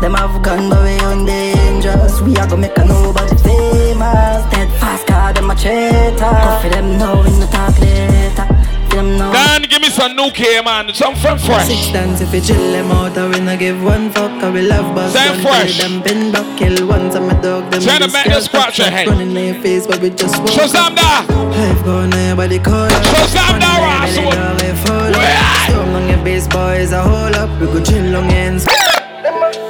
pussy 0.00 0.02
feed 0.02 0.02
us 0.02 0.02
Them 0.02 0.14
have 0.14 0.42
gun 0.42 0.70
but 0.70 0.82
we 0.82 0.98
on 1.04 1.24
dangerous 1.24 2.20
We 2.22 2.36
are 2.36 2.46
gonna 2.46 2.56
make 2.62 2.78
a 2.78 2.84
nobody 2.84 3.36
famous 3.36 4.44
Dead 4.50 4.70
fast 4.80 5.06
car, 5.06 5.32
them 5.32 5.50
a 5.50 5.54
traitor 5.54 6.18
Coffee 6.18 6.68
them 6.68 6.98
now, 6.98 7.22
we 7.22 7.30
no 7.38 7.46
talk 7.46 7.78
later 7.78 8.46
Them 8.90 9.18
Dan, 9.18 9.62
give 9.62 9.82
me 9.82 9.88
some 9.90 10.16
new 10.16 10.30
K, 10.30 10.60
man. 10.62 10.92
Some 10.94 11.14
from 11.16 11.38
fresh. 11.38 11.66
Six 11.66 11.92
dance 11.92 12.20
if 12.20 12.32
you 12.32 12.40
chill 12.40 12.72
them 12.72 12.90
out, 12.90 13.16
I 13.18 13.26
will 13.28 13.42
not 13.42 13.58
give 13.58 13.82
one 13.82 14.10
fuck. 14.10 14.30
I 14.42 14.50
will 14.50 14.64
love 14.68 14.94
bust. 14.94 15.14
Same 15.14 15.40
fresh. 15.42 15.78
Them 15.78 16.02
been 16.02 16.32
back, 16.32 16.58
kill 16.58 16.86
once. 16.88 17.14
I'm 17.14 17.28
a 17.28 17.42
dog. 17.42 17.70
Them 17.70 17.82
Trying 17.82 18.00
to 18.00 18.08
make 18.10 18.26
you 18.26 18.40
scratch 18.40 18.78
your 18.78 18.90
head. 18.90 19.06
Running 19.06 19.36
in 19.36 19.54
your 19.54 19.62
face, 19.62 19.86
but 19.86 20.00
we 20.00 20.10
just 20.10 20.38
walk. 20.38 20.48
Show 20.48 20.66
some 20.66 20.94
da. 20.94 21.26
Life 21.28 21.84
going 21.84 22.12
on 22.12 22.26
your 22.26 22.36
body 22.36 22.58
call. 22.58 22.88
Show 22.88 23.26
some 23.26 23.58
da, 23.60 23.76
Running 23.76 24.16
in 24.16 24.24
your 24.24 24.32
belly, 24.32 24.38
Ross. 24.38 24.58
dog, 24.58 24.62
we 24.62 24.86
fall 24.86 25.14
up. 25.14 25.68
Storm 25.68 25.94
on 25.94 26.08
your 26.08 26.24
base, 26.24 26.48
boys, 26.48 26.92
a 26.92 27.02
hold 27.02 27.34
up. 27.34 27.60
We 27.60 27.66
go 27.66 27.82
chill 27.84 28.16
on 28.16 28.30
ends. 28.30 28.66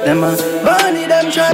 Them 0.05 0.23
a 0.23 0.35
bunny, 0.63 1.07
them 1.07 1.31
try. 1.31 1.53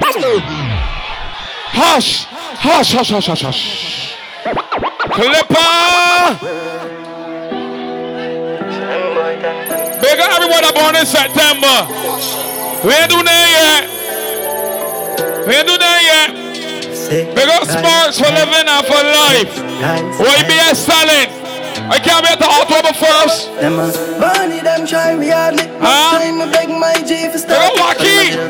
Hush. 1.73 2.25
Hush, 2.25 2.93
hush, 2.93 3.09
hush, 3.11 3.27
hush, 3.27 3.41
hush. 3.41 4.15
Clipper. 5.11 5.73
Big 10.01 10.19
up 10.19 10.31
everyone 10.35 10.61
that 10.63 10.73
born 10.75 10.95
in 10.95 11.05
September. 11.05 11.87
We 12.85 12.91
ain't 12.93 13.09
doing 13.09 13.25
that 13.25 13.47
yet. 13.51 13.89
We 15.47 15.53
ain't 15.55 15.67
doing 15.67 15.79
that 15.79 16.01
yet. 16.03 16.29
Big 17.35 17.47
up 17.49 17.63
Sparks 17.63 18.19
for 18.19 18.31
living 18.31 18.67
and 18.67 18.85
for 18.85 19.01
life. 19.03 19.53
YBS 20.19 20.75
selling. 20.75 21.43
I 21.91 21.99
can't 21.99 22.23
wait 22.23 22.39
till 22.39 22.47
October 22.47 22.95
1st. 22.95 23.59
Them 23.59 23.75
a 23.79 23.91
bunny, 24.19 24.61
them 24.61 24.87
try 24.87 25.15
me 25.15 25.27
hardly. 25.27 25.67
Huh? 25.83 26.17
Time 26.17 26.39
I 26.41 26.47
beg 26.49 26.69
my 26.69 26.95
G 27.03 27.27
for 27.29 27.37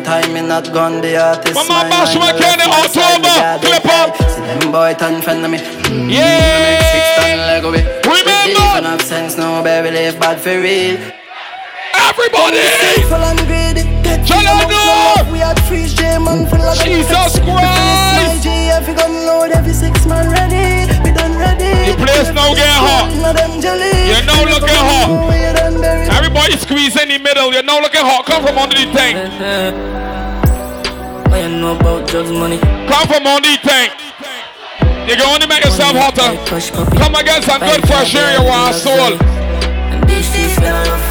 time 0.03 0.33
me 0.33 0.41
not 0.41 0.72
gone 0.74 1.01
the 1.01 1.15
artist. 1.17 1.55
Mama 1.55 1.69
my 1.69 1.89
Bash 1.89 2.15
McKenna, 2.15 2.65
October. 2.67 3.36
Clip 3.63 3.86
up. 3.88 4.17
See 4.29 4.41
them 4.41 4.72
boy 4.72 4.93
turn 5.00 5.22
friend 5.22 5.45
of 5.45 5.51
me. 5.51 5.57
Mm, 5.57 6.12
yeah. 6.12 6.79
Six 6.91 7.05
ton 7.17 7.38
Lego 7.48 7.72
we. 7.72 7.79
Remember. 8.03 8.67
Don't 8.75 8.86
have 8.86 9.01
sense, 9.01 9.38
no 9.38 9.63
baby, 9.63 9.91
live 9.91 10.19
bad 10.19 10.39
for 10.39 10.60
real. 10.60 10.98
Everybody. 11.95 12.62
Full 13.10 13.24
and 13.24 13.39
greedy. 13.48 13.83
Get 14.03 14.27
Shut 14.27 14.38
free 14.38 14.48
up, 14.48 14.53
amongst 14.53 14.69
no. 14.69 14.83
the 14.83 15.24
love. 15.24 15.31
We 15.31 15.39
had 15.39 15.60
free 15.67 15.88
J 15.88 16.17
man 16.19 16.45
full 16.48 16.62
of 16.62 16.77
Jesus 16.77 17.39
Christ. 17.39 18.45
Every 18.74 18.95
gun 18.95 19.13
load, 19.25 19.51
every 19.51 19.74
six 19.74 20.05
man 20.05 20.29
ready. 20.29 20.92
We 21.53 21.60
done 21.60 21.69
ready. 21.69 21.91
The 21.91 21.98
place 22.01 22.29
now 22.33 22.53
get 22.53 22.74
hot. 22.74 23.13
None 23.13 23.29
of 23.29 23.36
them 23.38 23.62
jelly. 23.62 23.93
You 24.10 24.19
know 24.25 24.41
looking 24.50 24.74
hot. 24.74 25.29
We 25.29 25.38
done 25.53 25.81
buried. 25.81 26.10
Everybody 26.10 26.57
squeeze 26.57 26.95
in 27.00 27.10
the 27.10 27.19
middle. 27.19 27.53
You 27.53 27.62
know 27.63 27.79
looking 27.79 28.01
hot. 28.01 28.25
Come 28.25 28.41
from 28.45 28.57
under 28.57 28.75
the 28.75 28.89
tank. 28.91 29.17
You 31.33 31.50
know 31.60 31.75
about 31.75 32.07
drugs, 32.07 32.31
money? 32.31 32.57
Come 32.57 33.07
from 33.07 33.27
under 33.27 33.48
the 33.48 33.57
tank. 33.62 33.91
You 35.10 35.15
can 35.15 35.27
only 35.27 35.48
make 35.48 35.63
yourself 35.63 35.95
hotter. 35.95 36.39
Come 36.98 37.13
get 37.25 37.43
some 37.43 37.60
good 37.60 37.86
fresh 37.86 38.15
air, 38.15 38.39
you 38.39 38.45
want 38.45 38.75
soul. 38.75 39.17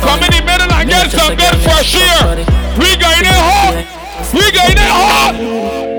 Come 0.01 0.23
in 0.25 0.31
the 0.33 0.43
middle 0.45 0.73
and 0.73 0.89
get 0.89 1.11
some 1.11 1.37
good 1.37 1.57
fresh 1.61 1.95
air. 1.95 2.37
We 2.79 2.97
going 2.97 3.27
in 3.27 3.37
hot. 3.37 3.85
We 4.33 4.51
going 4.51 4.73
in 4.73 4.89
hot. 4.89 5.92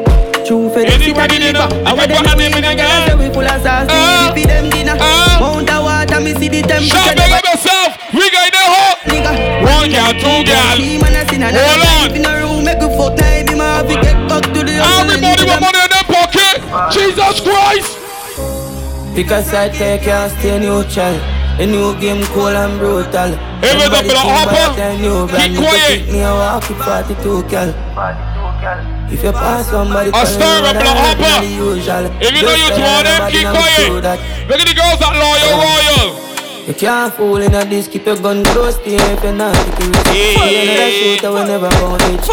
True 0.43 0.67
for 0.69 0.79
Anybody 0.83 1.39
dinner? 1.39 1.63
I 1.88 1.93
want 1.95 2.12
to 2.12 2.35
name 2.35 2.51
in 2.51 2.63
again. 2.67 3.15
We 3.17 3.31
full 3.31 3.47
of 3.47 3.62
sauce, 3.63 3.88
we 3.88 4.41
feed 4.43 4.50
them 4.51 4.69
dinner. 4.69 4.97
uh. 5.00 5.39
Mount 5.39 5.69
of 5.71 5.83
water, 5.88 6.19
me 6.19 6.35
see 6.35 6.50
the 6.51 6.62
temperature. 6.67 7.00
Shout 7.00 7.15
big 7.15 7.31
up 7.31 7.43
yourself. 7.47 7.95
We 8.12 8.27
going 8.27 8.51
in 8.51 8.67
hot. 8.67 8.97
Nigga. 9.07 9.31
One 9.63 9.88
girl, 9.88 10.12
two 10.19 10.43
girl. 10.43 10.75
Hold 10.83 11.83
on. 11.88 12.12
In 12.12 12.25
a 12.27 12.31
room, 12.43 12.65
make 12.67 12.83
a 12.83 12.89
fuck 12.91 13.15
time, 13.15 13.45
me 13.47 13.55
ma 13.55 13.79
have 13.79 13.88
to 13.88 13.95
get 14.03 14.19
back 14.27 14.43
to 14.43 14.59
the 14.67 14.75
Everybody 14.83 15.43
with 15.47 15.62
money 15.63 15.79
in 15.79 15.89
their 15.95 16.07
pocket. 16.12 16.59
Jesus 16.91 17.39
Christ. 17.39 17.95
Because 19.15 19.47
I 19.53 19.69
take 19.69 20.01
care, 20.03 20.27
stay 20.29 20.59
neutral. 20.59 21.15
A 21.62 21.65
new 21.65 21.95
game 22.01 22.19
cool 22.33 22.47
and 22.51 22.79
brutal. 22.79 23.31
Hey, 23.63 23.77
wait 23.77 23.88
up, 23.88 24.03
Somebody 24.03 24.07
little 24.12 24.23
think 24.27 24.35
hopper. 24.43 24.51
about 24.51 24.75
that 24.75 25.00
new 25.00 25.27
brand, 25.27 25.53
Keep 25.55 25.62
quiet. 25.63 26.12
Me 26.12 26.19
a 26.19 26.31
walk 26.35 26.67
with 26.67 26.81
42 26.83 27.43
cal. 27.47 29.02
If 29.13 29.24
you 29.24 29.32
pass 29.32 29.70
somebody, 29.70 30.10
I 30.12 30.25
start 30.25 30.63
with 30.65 30.82
Black 30.82 30.98
Hopper. 30.98 31.46
the 31.46 31.53
usual. 31.53 32.05
If 32.17 32.34
you 32.34 32.41
know 32.41 32.55
you 32.58 32.70
two 32.74 32.82
of 32.82 33.03
them, 33.05 33.22
keep 33.29 33.46
know 33.46 33.53
quiet. 33.53 34.01
that. 34.01 34.17
Look 34.50 34.60
at 34.60 34.67
the 34.67 34.74
girls 34.74 34.98
that 35.00 35.13
loyal, 35.13 35.53
royal. 35.62 36.24
You 36.65 36.74
can't 36.74 37.13
fool 37.13 37.41
in 37.41 37.53
a 37.53 37.63
disc, 37.65 37.91
keep 37.91 38.05
your 38.05 38.15
gun 38.17 38.43
close 38.46 38.77
to 38.77 38.89
you 38.89 38.96
if 38.98 39.22
you're 39.22 39.34
not 39.34 39.53
security. 39.53 40.10
Hey. 40.10 40.63
Another 40.63 40.91
shooter 40.96 41.32
will 41.32 41.46
never 41.46 41.70
bound 41.70 42.01
it. 42.08 42.24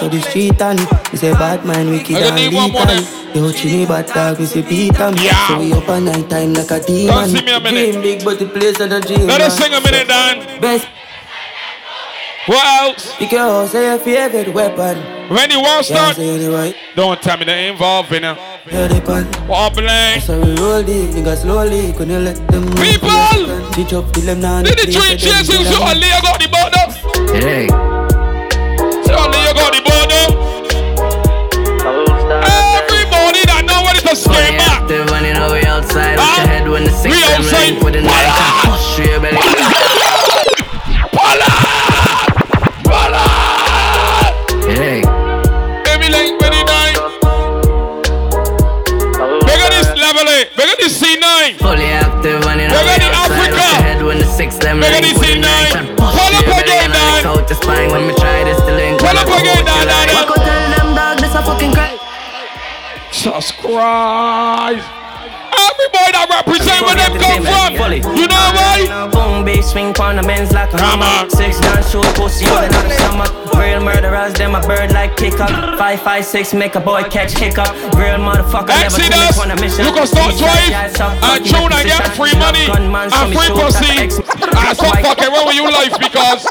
So 0.00 0.08
the 0.08 0.20
street 0.22 0.60
and 0.60 0.80
we 1.12 1.18
say 1.18 1.32
bad 1.32 1.64
man, 1.66 1.90
wicked 1.90 2.16
I 2.16 2.20
and 2.28 2.34
need 2.34 2.54
one 2.54 2.72
more 2.72 2.84
lethal. 2.86 3.44
Yo, 3.46 3.52
chini 3.52 3.86
bad 3.86 4.06
dog, 4.06 4.38
we 4.40 4.46
say 4.46 4.62
beat 4.62 4.98
'em. 4.98 5.14
Yeah. 5.18 5.48
So 5.48 5.58
we 5.60 5.70
up 5.72 5.86
at 5.88 6.02
night 6.02 6.30
time 6.30 6.54
like 6.54 6.70
a 6.70 6.80
demon. 6.80 7.14
Don't 7.14 7.28
see 7.28 7.44
me 7.44 7.52
a 7.52 7.60
minute. 7.60 7.92
Dream 7.92 8.02
big, 8.02 8.24
but 8.24 8.38
the 8.38 8.46
place 8.46 8.80
of 8.80 8.88
the 8.88 9.00
dream. 9.00 9.26
Let 9.26 9.40
us 9.42 9.56
sing 9.56 9.72
a 9.72 9.80
minute, 9.80 10.08
Dan. 10.08 10.60
Best 10.60 10.88
What 12.46 12.66
else? 12.66 13.12
house, 13.20 13.70
say 13.72 13.84
your 13.84 13.98
favorite 13.98 14.54
weapon. 14.54 15.19
When 15.30 15.48
you 15.48 15.60
want 15.60 15.88
Yeah, 15.88 16.10
start, 16.12 16.18
right. 16.18 16.74
don't 16.96 17.22
tell 17.22 17.38
me 17.38 17.44
they 17.44 17.68
involved 17.68 18.12
in 18.12 18.24
it. 18.24 18.36
Hear 18.68 18.88
the 18.88 19.00
pan. 19.00 19.24
What 19.46 19.74
blank? 19.74 20.16
Eh? 20.16 20.20
So 20.26 20.40
we 20.40 20.56
roll 20.58 20.82
deep, 20.82 21.10
nigga 21.14 21.36
slowly, 21.36 21.92
couldn't 21.92 22.24
let 22.24 22.34
them 22.48 22.64
move. 22.64 22.74
People! 22.74 23.70
Teach 23.70 23.92
up 23.92 24.10
till 24.12 24.24
them 24.26 24.40
now. 24.40 24.60
Did 24.62 24.76
the 24.76 24.90
three 24.90 25.16
chasing 25.16 25.62
so 25.70 25.78
only 25.86 26.08
you 26.10 26.20
got 26.26 26.34
the 26.42 26.48
border? 26.50 26.84
Hey. 27.38 27.68
So 29.06 29.14
only 29.22 29.38
you 29.46 29.54
got 29.54 29.70
the 29.70 29.82
border? 29.86 30.24
Everybody 32.42 33.46
that 33.46 33.62
know 33.70 33.86
what 33.86 33.94
it's 34.02 34.10
a 34.10 34.28
scam 34.28 34.58
back. 34.58 34.82
Active 34.82 35.06
when 35.14 35.22
you 35.30 35.38
we 35.54 35.62
outside. 35.62 36.18
Watch 36.18 36.38
your 36.38 36.46
head 36.50 36.66
when 36.68 36.82
the 36.82 36.90
six 36.90 37.14
We 37.14 37.22
them 37.22 37.38
outside. 37.38 37.78
the 37.78 38.02
night. 38.02 38.26
Voila! 38.34 38.66
Push 38.66 38.96
through 38.98 39.20
belly. 39.22 39.59
Head 54.50 54.58
when 54.58 54.58
the 54.58 54.58
six 54.58 54.58
them 54.58 54.80
Bigger 54.80 55.00
link 55.00 55.14
the 55.14 55.20
with 55.20 55.28
the 55.28 55.36
C9. 55.36 55.42
night. 55.42 55.76
And 55.76 55.88
Pull 55.96 56.06
up 56.06 56.14
through 56.16 56.34
your 56.34 56.42
belly 56.50 56.74
again, 56.74 56.90
Dan. 56.90 57.26
out 57.26 57.48
the 57.48 57.54
spine 57.54 57.90
when 57.90 58.06
we 58.06 58.14
try 58.14 58.44
this 58.44 58.58
to 58.60 58.72
link. 58.74 58.98
Pull 59.00 59.16
up 59.18 59.28
again, 59.28 59.64
Dan, 59.64 59.86
Dan. 59.86 60.26
Go 60.26 60.34
tell 60.34 60.70
them 60.74 60.88
dog, 60.94 61.18
this 61.20 61.34
a 61.34 61.42
fucking 61.42 61.72
cry. 61.72 61.96
Jesus 63.12 63.52
Christ. 63.52 64.86
Everybody 65.50 66.12
that 66.14 66.26
represent 66.30 66.80
where 66.86 66.96
them 66.96 67.12
come 67.18 67.42
from. 67.44 68.16
You 68.16 68.26
know 68.26 68.46
why? 68.54 69.19
Boom, 69.50 69.56
bass 69.56 69.70
swing 69.70 69.92
pon 69.92 70.16
the 70.16 70.22
Benz 70.22 70.52
like 70.52 70.72
a 70.72 70.80
hammer. 70.80 71.28
Six 71.30 71.58
gun 71.60 71.82
shoot 71.82 72.04
pussy 72.14 72.46
on 72.46 72.68
the 72.68 72.90
stomach. 72.90 73.54
Real 73.54 73.82
murderers, 73.82 74.32
them 74.34 74.54
a 74.54 74.60
bird 74.60 74.92
like 74.92 75.16
kick 75.16 75.38
up. 75.40 75.78
Five 75.78 76.00
five 76.02 76.24
six 76.24 76.54
make 76.54 76.74
a 76.74 76.80
boy 76.80 77.02
catch 77.04 77.32
hiccup. 77.32 77.72
Real 77.94 78.18
motherfucker 78.18 78.68
never 78.68 78.96
too 78.96 79.02
Exodus, 79.02 79.36
much 79.36 79.46
on 79.46 79.50
a 79.50 79.60
mission. 79.60 79.84
you 79.84 79.92
can 79.92 80.06
start 80.06 80.32
These 80.32 80.40
guys 80.40 80.94
twice 80.94 81.00
are 81.00 81.36
and 81.36 81.44
tune 81.44 81.72
and 81.72 81.86
get 81.86 82.16
free 82.16 82.34
money 82.38 82.66
Gunman, 82.66 83.10
so 83.10 83.16
and 83.16 83.34
free 83.34 83.50
pussy. 83.50 83.84
at 83.84 83.98
X. 83.98 84.18
And 84.18 84.76
stop 84.76 84.98
fucking 85.02 85.32
wrong 85.32 85.46
with 85.46 85.56
you 85.56 85.64
life 85.70 85.98
because 85.98 86.46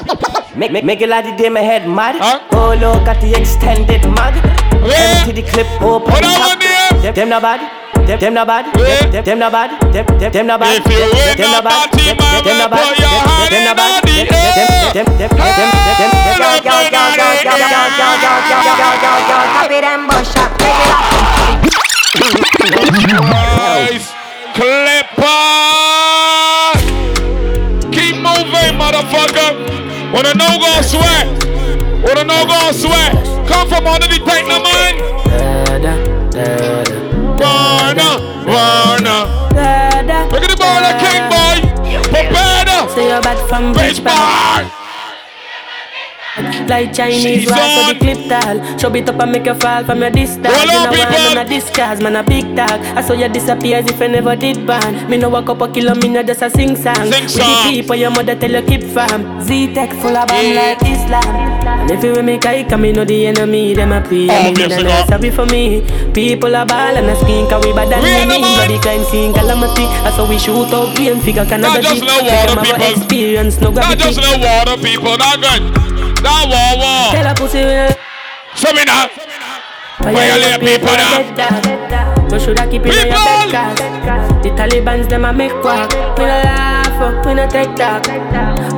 Make, 0.56 0.72
make, 0.72 0.84
make 0.84 1.00
a 1.00 1.06
lot 1.06 1.26
of 1.26 1.38
them 1.38 1.56
head 1.56 1.88
mad. 1.88 2.16
Huh? 2.18 2.46
Oh, 2.52 2.74
look 2.74 3.08
at 3.08 3.20
the 3.22 3.32
extended 3.34 4.02
mag. 4.10 4.34
Yeah. 4.84 5.24
Empty 5.24 5.40
the 5.40 5.48
clip 5.48 5.66
open. 5.80 6.10
Hold 6.10 6.24
on 6.24 6.30
top. 6.36 6.48
one 6.48 6.58
there. 6.58 7.00
Them, 7.00 7.14
them 7.14 7.28
nobody. 7.30 7.79
Them, 8.06 8.18
them 8.18 8.34
nobody. 8.34 8.68
Yeah. 8.78 9.10
Them, 9.10 9.24
them 9.24 9.38
nobody. 9.38 9.74
Them, 9.92 10.06
them, 10.18 10.32
them 10.32 10.46
nobody. 10.46 10.76
If 10.76 10.86
you 10.86 10.98
Them, 10.98 11.10
win 11.14 11.36
them 11.36 11.50
the 11.50 11.56
nobody. 11.56 11.74
party, 11.76 12.04
Them, 12.04 12.16
mama, 12.16 12.42
them 12.42 12.58
nobody. 12.58 12.82
put 12.82 12.98
your 12.98 13.08
Them, 13.10 13.28
hand 13.30 13.50
them 13.50 13.60
in 13.60 13.64
nobody. 13.70 14.00
the 14.10 14.16
Them, 14.20 14.28
them, 14.30 14.68
air. 14.70 14.92
them, 14.94 15.06
them, 15.06 15.30
them, 15.30 15.30
them, 15.40 15.70
them, 15.70 15.98
them, 15.98 16.10
them, 16.10 16.50
Look 16.50 16.66
at 16.66 17.80
Guys, 23.20 24.12
Clipper! 24.54 25.30
Keep 27.92 28.16
moving, 28.16 28.74
motherfucker! 28.78 29.50
Wanna 30.12 30.34
know 30.34 30.58
go 30.58 30.82
sweat? 30.82 31.26
Wanna 32.04 32.24
know 32.24 32.44
go 32.46 32.72
sweat? 32.72 33.12
Come 33.46 33.68
from 33.68 33.86
under 33.86 34.06
the 34.06 34.18
tank, 34.24 34.48
no 34.48 34.62
man! 34.62 35.19
Warner! 38.50 39.30
Look 40.32 40.42
at 40.42 40.50
the 40.50 40.58
King, 40.98 41.22
boy! 41.30 42.02
Prepare 42.02 42.64
Say 42.90 43.08
you're 43.08 43.22
bad 43.22 43.38
from 43.48 43.72
Bridge 43.72 44.02
Bar. 44.02 44.79
Like 46.68 46.92
Chinese 46.92 47.48
wall 47.50 47.68
for 47.76 47.92
the 47.92 47.98
clip 48.00 48.20
tall. 48.28 48.56
Show 48.78 48.94
it 48.94 49.08
up 49.08 49.20
and 49.20 49.32
make 49.32 49.46
you 49.46 49.54
fall 49.54 49.84
from 49.84 50.00
your 50.00 50.10
distance. 50.10 50.46
Hold 50.48 50.68
You 50.70 51.06
know 51.06 51.34
man 51.34 51.46
a 51.46 51.48
disguise, 51.48 52.00
man 52.00 52.16
a 52.16 52.22
big 52.22 52.54
dog. 52.56 52.80
I 52.96 53.02
saw 53.02 53.14
you 53.14 53.28
disappear 53.28 53.78
as 53.78 53.86
if 53.90 54.00
I 54.00 54.06
never 54.08 54.36
did 54.36 54.66
ban. 54.66 55.08
Me 55.10 55.16
know 55.16 55.28
walk 55.28 55.48
up 55.48 55.60
a 55.60 55.68
kilo, 55.72 55.94
me 55.94 56.08
know 56.08 56.22
just 56.22 56.42
a 56.42 56.50
sing 56.50 56.76
song. 56.76 56.94
Sing 56.96 57.10
With 57.24 57.30
song. 57.30 57.66
the 57.66 57.70
people 57.82 57.96
your 57.96 58.10
mother 58.10 58.34
tell 58.36 58.50
you 58.50 58.62
keep 58.62 58.82
fam. 58.84 59.40
Z-Tech 59.42 59.90
full 60.00 60.16
of 60.16 60.28
bomb 60.28 60.44
Yeah. 60.44 60.74
like 60.76 60.82
Islam. 60.82 61.46
And 61.80 61.90
everywhere 61.90 62.22
me 62.22 62.38
kai 62.38 62.64
come, 62.64 62.82
me 62.82 62.92
know 62.92 63.04
the 63.04 63.26
enemy, 63.26 63.74
them 63.74 63.92
a 63.92 64.00
pray. 64.00 64.28
Oh, 64.30 64.42
me 64.42 64.48
you, 64.50 64.68
they 64.68 64.82
God. 64.82 65.08
sorry 65.08 65.30
for 65.30 65.46
me. 65.46 65.82
People 66.12 66.56
are 66.56 66.66
ball 66.66 66.96
and 66.96 67.06
a 67.08 67.16
skin, 67.16 67.48
cause 67.48 67.64
we 67.64 67.72
bad 67.72 67.88
than 67.90 68.02
We 68.02 68.10
are 68.10 68.26
me. 68.26 68.34
the 68.34 68.40
man. 68.40 68.56
Bloody 68.56 68.78
crime 68.80 69.04
scene, 69.04 69.32
calamity. 69.32 69.84
That's 70.04 70.16
how 70.16 70.26
we 70.28 70.38
shoot 70.38 70.72
out 70.72 70.98
rain 70.98 71.20
figure 71.20 71.44
Canada. 71.44 71.82
just 71.82 72.00
G. 72.00 72.06
no 72.06 72.16
Make 72.22 72.32
water, 72.32 72.46
them 72.54 72.64
have 72.64 72.66
a 72.66 72.78
people. 72.80 72.96
Experience, 72.96 73.60
no 73.60 73.70
Not 73.70 73.98
just 73.98 74.18
little 74.20 74.40
water, 74.40 74.76
people. 74.82 75.16
Not 75.18 75.40
good. 75.40 75.99
Not 76.22 76.48
war, 76.48 76.70
war. 76.78 77.12
Tell 77.12 77.30
a 77.30 77.34
pussy 77.34 77.58
eh. 77.58 77.88
we 77.88 78.56
So 78.56 78.72
me 78.72 78.84
now. 78.84 79.08
Fire 80.00 80.12
Violate 80.14 80.54
up 80.54 80.60
people 80.60 80.96
now. 80.96 81.20
now. 81.36 82.28
You 82.30 82.38
shoulda 82.40 82.66
keep 82.70 82.86
it 82.86 82.94
on 82.94 83.06
your 83.06 83.16
People. 83.16 83.52
bed, 83.52 83.76
cause 84.06 84.42
The 84.42 84.50
Taliban's 84.50 85.08
them 85.08 85.24
a 85.24 85.32
make 85.32 85.52
walk. 85.64 85.90
We 86.16 86.24
no 86.24 86.36
laugh, 86.46 86.88
oh, 87.02 87.22
we 87.26 87.34
no 87.34 87.48
take 87.48 87.74
talk. 87.76 88.04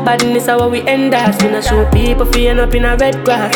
Badness 0.05 0.47
how 0.47 0.69
we 0.69 0.81
end 0.83 1.15
us. 1.15 1.41
We 1.43 1.51
no 1.51 1.61
show 1.61 1.89
people 1.91 2.27
feeling 2.27 2.59
up 2.59 2.75
in 2.75 2.85
a 2.85 2.97
red 2.97 3.25
grass. 3.25 3.55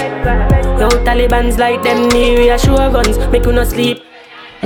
Yo, 0.79 0.89
Taliban's 1.05 1.59
like 1.59 1.83
them 1.83 2.09
near 2.09 2.39
we 2.39 2.51
a 2.51 2.59
show 2.59 2.77
guns. 2.77 3.19
Make 3.33 3.47
you 3.47 3.53
no 3.53 3.65
sleep. 3.65 4.03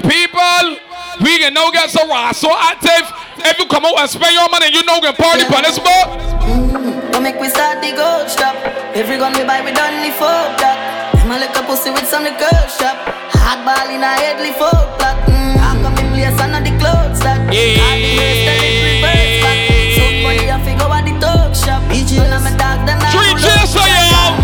People, 0.03 0.77
we 1.23 1.39
can 1.39 1.55
now 1.55 1.71
get 1.71 1.91
so 1.91 2.07
raw, 2.09 2.33
so 2.33 2.51
active. 2.59 3.07
If 3.39 3.59
you 3.59 3.67
come 3.67 3.85
out 3.87 3.99
and 4.01 4.11
spend 4.11 4.35
your 4.35 4.49
money, 4.51 4.67
you 4.73 4.83
know 4.85 4.99
we 5.01 5.13
can 5.13 5.15
party 5.15 5.45
on 5.45 5.63
this 5.63 5.79
boat. 5.79 6.19
Mm. 6.45 7.00
Don't 7.13 7.23
make 7.23 7.41
we 7.41 7.49
start 7.49 7.83
the 7.83 7.91
gold 7.93 8.31
shop. 8.31 8.55
Every 8.95 9.19
gun 9.19 9.33
we 9.35 9.43
buy, 9.45 9.61
we 9.63 9.73
done 9.73 9.99
the 10.03 10.15
folk 10.15 10.55
that. 10.63 10.79
Them 11.19 11.31
a 11.33 11.39
lick 11.43 11.55
a 11.59 11.63
pussy 11.67 11.91
with 11.91 12.07
some 12.07 12.23
liquor 12.23 12.51
shop. 12.71 12.97
Hard 13.35 13.67
ball 13.67 13.91
in 13.91 14.03
a 14.03 14.13
headly 14.15 14.55
folk 14.55 14.99
black. 14.99 15.19
Mm, 15.27 15.59
I 15.59 15.75
come 15.83 15.99
in 15.99 16.09
place 16.15 16.39
under 16.39 16.63
the 16.63 16.75
clothes 16.79 17.19
that. 17.27 17.43
All 17.43 17.51
the 17.51 18.11
girls 18.15 18.41
tell 18.47 18.63
it 18.63 18.79
reverse 18.87 19.37
back. 19.43 19.59
Somebody 19.99 20.47
a 20.51 20.57
figure 20.63 20.91
at 20.91 21.05
the 21.07 21.15
talk 21.19 21.51
shop. 21.55 21.83
None 21.91 22.31
of 22.31 22.43
my 22.47 22.53
dog, 22.55 22.79
them 22.87 22.99
not 22.99 23.11
Three 23.11 23.35
cheers 23.39 23.71
for 23.75 23.87
y'all. 23.87 24.35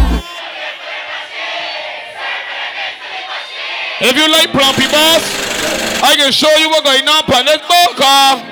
If 3.98 4.14
you 4.14 4.26
like 4.28 4.52
Plumpy 4.52 4.86
Boss, 4.92 5.24
I 6.02 6.14
can 6.16 6.30
show 6.30 6.52
you 6.60 6.68
what's 6.68 6.84
going 6.84 7.08
on 7.08 7.24
on 7.26 7.44
this 7.46 7.62
boat 7.64 7.94
car. 7.96 8.42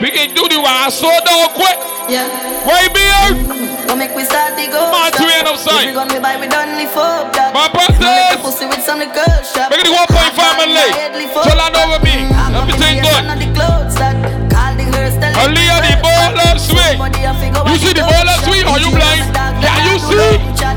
We 0.00 0.10
can 0.10 0.34
do 0.34 0.48
the 0.48 0.56
raw 0.62 0.88
so 0.88 1.10
down 1.24 1.52
quick. 1.54 1.93
Yeah. 2.08 2.28
Right 2.68 2.92
here. 2.92 3.86
Don't 3.88 3.98
make 3.98 4.14
we 4.14 4.24
start 4.24 4.56
the 4.56 4.68
gold 4.68 4.92
Come 4.92 5.08
on, 5.08 5.12
shop. 5.12 5.20
two 5.20 5.28
end 5.28 5.48
upside. 5.48 5.88
We 5.88 6.18
buy, 6.20 6.36
we 6.40 6.48
done 6.48 6.76
the 6.76 6.84
folk 6.92 7.32
that. 7.32 7.52
My 7.56 7.68
Them 7.68 7.80
a 7.80 7.88
lick 7.88 7.96
a 7.96 8.36
brothers. 8.36 8.44
pussy 8.44 8.66
with 8.68 8.82
some 8.84 9.00
shop. 9.00 9.70
Make 9.72 9.80
it 9.84 9.88
1.5 9.88 10.12
Hard 10.12 10.36
ball 10.36 10.52
in 10.60 10.68
a 10.68 10.76
Malay. 10.76 10.90
Tell 11.32 11.60
her 11.60 11.70
know 11.72 11.96
me. 12.04 12.14
Everything 12.28 13.00
I'm 13.00 13.08
good. 13.08 13.24
under 13.24 13.36
the 13.40 13.48
clothes 13.56 13.96
that. 13.96 14.16
Call 14.52 14.72
the 14.76 14.84
hearse, 14.92 15.16
tell 15.16 15.32
it 15.32 15.40
Aliyah, 15.48 15.80
the 15.80 15.92
ball 16.04 16.28
back. 16.28 16.36
last 16.36 16.68
week. 16.72 16.96
Somebody 17.00 17.20
a 17.24 17.32
figure 17.40 17.62
You 17.64 17.76
see 17.80 17.92
the 17.96 18.04
ball 18.04 18.24
last 18.28 18.44
shop. 18.44 18.64
Are 18.68 18.80
you 18.84 18.90
blind? 18.92 19.22
Can 19.64 19.80
you 19.88 19.96
see? 19.96 20.32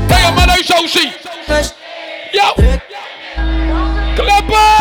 Tell 0.08 0.20
your 0.24 0.32
mother 0.32 0.58
show 0.64 0.80
she. 0.88 1.12
Fresh. 1.44 1.76
Yo. 2.32 2.56
Clapper. 4.16 4.72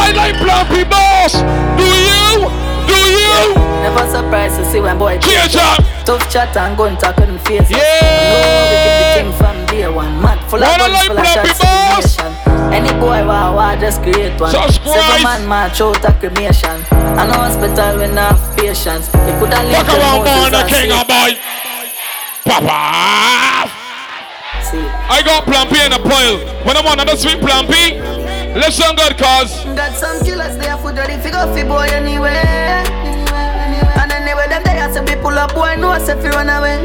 I 0.00 0.08
like 0.16 0.36
Plumpy 0.40 0.84
Boss. 0.88 1.36
Do 1.76 1.84
you? 1.84 2.48
Do 2.88 2.96
you? 2.96 3.69
Never 3.90 4.06
surprised 4.08 4.56
to 4.56 4.64
see 4.70 4.78
when 4.78 4.98
boy 4.98 5.18
Cheers 5.18 5.56
up. 5.56 5.82
Tough 6.06 6.30
chat 6.30 6.56
and 6.56 6.76
gun 6.78 6.96
talk 6.96 7.16
couldn't 7.16 7.40
face. 7.40 7.68
Yeah. 7.70 7.82
No, 8.30 8.38
we 8.70 8.76
keep 8.86 8.94
the 9.02 9.06
thing 9.18 9.30
from 9.34 9.66
day 9.66 9.88
one. 9.90 10.22
Mad 10.22 10.38
full 10.48 10.62
of 10.62 10.78
guns, 10.78 11.06
full 11.10 11.18
of 11.18 11.26
shots? 11.26 12.18
Any 12.70 12.92
boy 13.02 13.26
wow 13.26 13.56
wow 13.56 13.74
just 13.74 14.00
create 14.02 14.38
one. 14.40 14.52
Subscribe. 14.52 14.94
Seven 14.94 15.22
man 15.24 15.46
march 15.46 15.80
out 15.80 16.04
a 16.04 16.12
cremation. 16.22 16.78
I 17.18 17.26
know 17.26 17.42
hospital 17.42 17.98
I 17.98 18.30
have 18.30 18.56
patience. 18.56 19.08
They 19.10 19.34
linked 19.34 19.58
Fuck 19.74 19.86
them 19.90 19.98
around, 19.98 20.22
Moses 20.22 20.54
and 20.54 20.68
king, 20.70 20.90
a 20.94 21.02
boy. 21.02 21.34
Papa. 22.46 23.66
See. 24.70 24.86
I 24.86 25.20
got 25.26 25.42
Plumpy 25.50 25.82
in 25.82 25.92
a 25.92 25.98
pile. 25.98 26.38
When 26.62 26.76
I 26.76 26.82
want 26.86 27.00
another 27.00 27.18
sweet 27.18 27.42
Plumpy, 27.42 27.98
listen 28.54 28.94
good, 28.94 29.18
cause. 29.18 29.64
Got 29.74 29.98
some 29.98 30.22
killers 30.22 30.56
there 30.58 30.78
for 30.78 30.94
ready 30.94 31.18
fi 31.18 31.30
go 31.34 31.52
fi 31.52 31.64
boy 31.64 31.90
anyway. 31.90 32.99
Pull 35.20 35.38
up 35.38 35.54
boy 35.54 35.76
no 35.76 35.98
say 35.98 36.16
fi 36.20 36.28
run 36.30 36.48
away. 36.48 36.84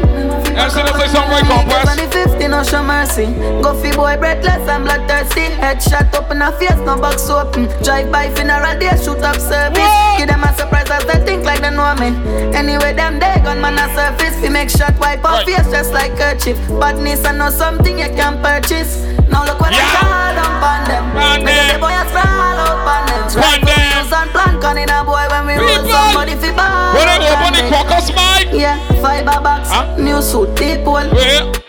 Yeah, 0.56 0.68
see, 0.68 0.80
that's 0.82 0.96
like 0.98 1.10
something 1.10 1.30
right, 1.32 1.44
compress. 1.44 1.88
On 1.90 1.96
the 1.96 2.08
50 2.10 2.48
no 2.48 2.62
show 2.62 2.82
mercy. 2.82 3.26
Go 3.62 3.74
fi 3.80 3.90
boy 3.94 4.16
breathless 4.18 4.68
and 4.68 4.84
bloodthirsty. 4.84 5.52
Headshot 5.60 6.14
up 6.14 6.30
in 6.30 6.38
the 6.40 6.50
face 6.58 6.78
no 6.84 6.96
box 6.96 7.28
open. 7.28 7.66
Drive 7.82 8.10
by 8.10 8.30
funeral 8.34 8.78
they 8.78 8.88
shoot 9.02 9.20
up 9.22 9.36
service. 9.36 9.92
Give 10.18 10.28
them 10.28 10.42
a 10.44 10.52
surprise 10.56 10.88
as 10.90 11.04
they 11.04 11.20
think 11.24 11.44
like 11.44 11.60
they 11.60 11.70
know 11.70 11.92
me. 11.96 12.08
Anyway 12.56 12.92
them 12.94 13.18
they 13.18 13.40
gunman 13.44 13.74
a 13.78 13.86
surface. 13.94 14.36
Fi 14.40 14.48
make 14.48 14.70
shot 14.70 14.98
wipe 14.98 15.22
Right. 15.24 15.40
off 15.40 15.44
face 15.44 15.68
just 15.70 15.92
like 15.92 16.18
a 16.20 16.36
chip. 16.38 16.56
Badness 16.80 17.24
and 17.24 17.38
know 17.38 17.50
something 17.50 17.98
you 17.98 18.08
can 18.16 18.40
purchase. 18.42 19.04
Now 19.28 19.44
look 19.44 19.60
what 19.60 19.72
Yeah. 19.72 19.82
I 19.82 19.96
call 20.00 20.38
up 20.40 20.62
on 20.70 20.80
them. 20.88 21.04
Make 21.44 21.72
the 21.72 21.78
boys 21.78 22.08
fall 22.14 22.56
out 22.64 22.80
on 22.86 23.06
them. 23.06 23.42
Right 23.42 23.60
them. 23.60 24.35
Use 24.74 24.78
and 24.78 24.78
plan 24.78 24.78
con 24.78 24.78
in 24.78 24.90
a 24.90 25.04
boy 25.04 25.26
when 25.30 25.46
we 25.46 25.54
roll 25.54 25.82
People. 25.82 25.90
somebody 25.90 26.34
fi 26.34 26.50
ball. 26.52 26.94
When 26.94 27.08
I 27.08 27.16
open 27.18 27.46
on 27.46 27.52
the 27.52 27.62
them. 27.62 27.70
crocus 27.72 28.08
mic. 28.10 28.52
Yeah, 28.52 28.78
fiber 29.02 29.40
box, 29.42 29.68
Huh? 29.70 29.96
new 29.98 30.22
suit, 30.22 30.54
deep 30.56 30.80
hole. 30.84 31.06
Wait. 31.12 31.62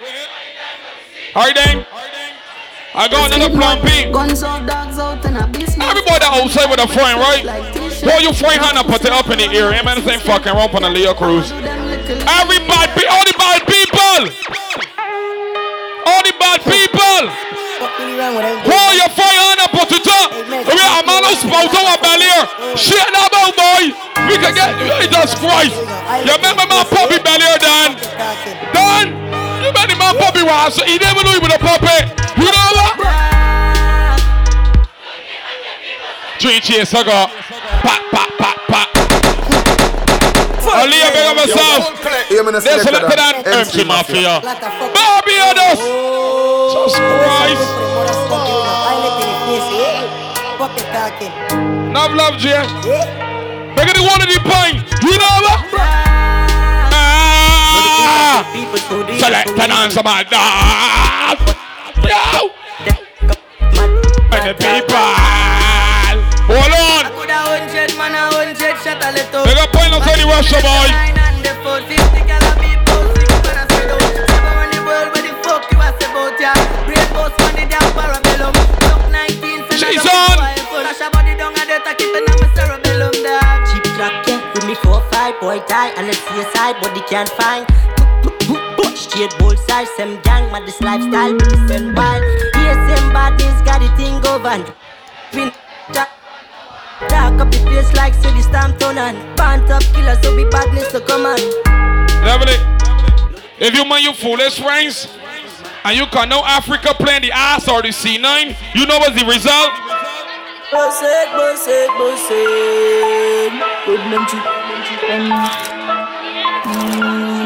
Alright 1.36 1.55
then. 1.55 1.86
I 2.95 3.07
got 3.10 3.29
another 3.31 3.53
Plumpy. 3.53 4.12
Guns 4.12 4.41
out, 4.41 4.65
dogs 4.65 4.97
out, 4.97 5.23
and 5.25 5.38
a 5.38 5.45
business. 5.45 5.77
Everybody 5.77 6.25
outside 6.25 6.65
with 6.71 6.79
a 6.81 6.88
friend, 6.88 7.19
right? 7.21 7.45
Boy, 8.01 8.17
you 8.25 8.33
friend 8.33 8.57
hand 8.57 8.77
and 8.77 8.88
put 8.89 9.05
it 9.05 9.12
up 9.13 9.29
in 9.29 9.38
the 9.38 9.45
ear. 9.53 9.69
Amen. 9.69 10.01
Same 10.01 10.19
fucking 10.21 10.53
rope 10.55 10.73
on 10.73 10.81
the 10.81 10.89
Leo 10.89 11.13
Cruise. 11.13 11.51
Everybody, 11.53 12.89
pe- 12.97 13.05
all 13.05 13.21
the 13.21 13.36
bad 13.38 13.62
people. 13.69 14.21
All 16.10 16.21
the 16.25 16.33
bad 16.41 16.60
people. 16.65 17.21
Hold 18.65 18.93
your 18.97 19.10
fire 19.13 19.41
hand 19.45 19.62
and 19.62 19.71
put 19.77 19.91
it 19.93 20.07
up. 20.07 20.33
We 20.49 20.81
are 20.81 21.03
a 21.23 21.34
who's 21.34 21.41
spout 21.41 21.73
our 21.73 21.97
belly 22.01 22.27
here. 22.27 22.45
Shit 22.77 23.08
now, 23.13 23.27
about 23.27 23.53
boy. 23.56 23.93
We 24.30 24.36
can 24.38 24.53
get 24.53 24.73
Jesus 25.01 25.34
Christ. 25.39 25.75
You 26.25 26.34
remember 26.36 26.65
my 26.67 26.84
puppy 26.86 27.19
belly 27.21 27.47
Dan? 27.62 27.95
Dan? 28.73 29.06
You 29.63 29.69
remember 29.73 29.95
my 29.95 30.13
puppy 30.17 30.43
was? 30.43 30.75
So 30.75 30.84
he 30.86 30.97
never 30.97 31.23
knew 31.23 31.38
he 31.38 31.39
was 31.39 31.53
a 31.53 31.60
puppy. 31.60 31.99
You 32.38 32.49
know 32.51 32.69
what? 32.77 32.95
Three 36.39 36.60
cheers, 36.60 36.93
I 36.93 37.03
got. 37.03 37.30
Pat, 37.82 38.01
pat, 38.13 38.30
pat, 38.38 38.58
pat. 38.69 38.89
Aliyah, 40.67 41.10
big 41.13 41.25
up 41.25 41.38
yourself. 41.41 41.97
They're 42.63 42.80
selected 42.84 43.19
on 43.19 43.47
MC 43.47 43.84
Mafia. 43.84 44.41
Barbados. 44.93 45.80
Jesus 46.73 46.99
Christ. 46.99 48.46
Love, 51.93 52.13
love, 52.13 52.38
Jay. 52.38 52.62
Make 53.75 53.89
it 53.89 53.99
one 53.99 54.21
of 54.21 54.27
the 54.27 54.39
point. 54.43 54.84
You 55.01 55.17
know 55.17 55.36
what? 55.41 55.60
Ah. 56.93 58.43
Select 59.17 59.49
an 59.60 59.71
answer, 59.71 60.03
my 60.03 60.23
dog. 60.23 61.39
And 64.30 64.43
the 64.45 64.53
people. 64.60 65.10
Hold 66.47 66.73
on. 66.73 67.12
Could 67.15 67.30
a 67.30 67.34
hundred 67.34 67.91
man 67.97 68.13
a 68.13 68.30
hundred 68.36 68.75
shot 68.84 69.03
a 69.03 69.12
let 69.12 69.32
They 69.32 69.53
got 69.56 69.69
point 69.73 69.93
outside 69.93 70.19
the 70.19 70.25
Russia 70.27 70.60
boy. 70.62 70.88
Nine 70.91 71.17
and 71.17 71.38
me 85.28 85.40
boy 85.40 85.60
tie 85.68 85.90
and 85.98 86.08
let's 86.08 86.20
see 86.20 86.40
a 86.40 86.52
side 86.56 86.80
body 86.82 87.02
can't 87.10 87.30
find. 87.30 87.66
Straight 88.96 89.34
bullseye, 89.38 89.86
same 89.96 90.20
gang, 90.22 90.50
but 90.52 90.66
this 90.66 90.82
lifestyle 90.82 91.32
be 91.32 91.46
the 91.46 91.68
same 91.68 91.94
wild. 91.94 92.24
Here, 92.56 92.74
same 92.88 93.13
badness, 93.13 93.62
got 93.62 93.80
the 93.82 93.90
thing 93.96 94.20
governed. 94.22 94.74
Pin, 95.32 95.52
dark, 95.92 96.10
dark 97.08 97.40
up 97.42 97.52
the 97.52 97.60
place 97.60 97.94
like 97.94 98.13
city 98.13 98.42
stamp 98.42 98.80
turn 98.80 98.98
on. 98.98 99.16
Band 99.36 99.70
up 99.70 99.84
killer, 99.94 100.18
so 100.22 100.36
be 100.36 100.46
badness 100.50 100.92
to 100.94 101.02
come 101.02 101.26
on. 101.26 101.40
Lovely. 102.26 102.58
If 103.60 103.76
you 103.76 103.86
man 103.86 104.02
you 104.02 104.13
foolish 104.13 104.60
friends 104.60 105.08
and 105.84 105.98
you 105.98 106.06
can 106.08 106.30
know 106.30 106.44
Africa 106.46 106.94
playing 106.94 107.24
the 107.24 107.32
ass 107.32 107.68
or 107.68 107.82
the 107.82 107.90
C9, 107.90 108.56
you 108.76 108.86
know 108.86 108.98
what's 109.00 109.16
the 109.20 109.26
result? 109.26 109.72
Boss 110.72 111.02
it, 111.02 111.28
boss 111.32 111.68
it, 111.68 111.88
boss 111.98 112.28
I 115.10 115.13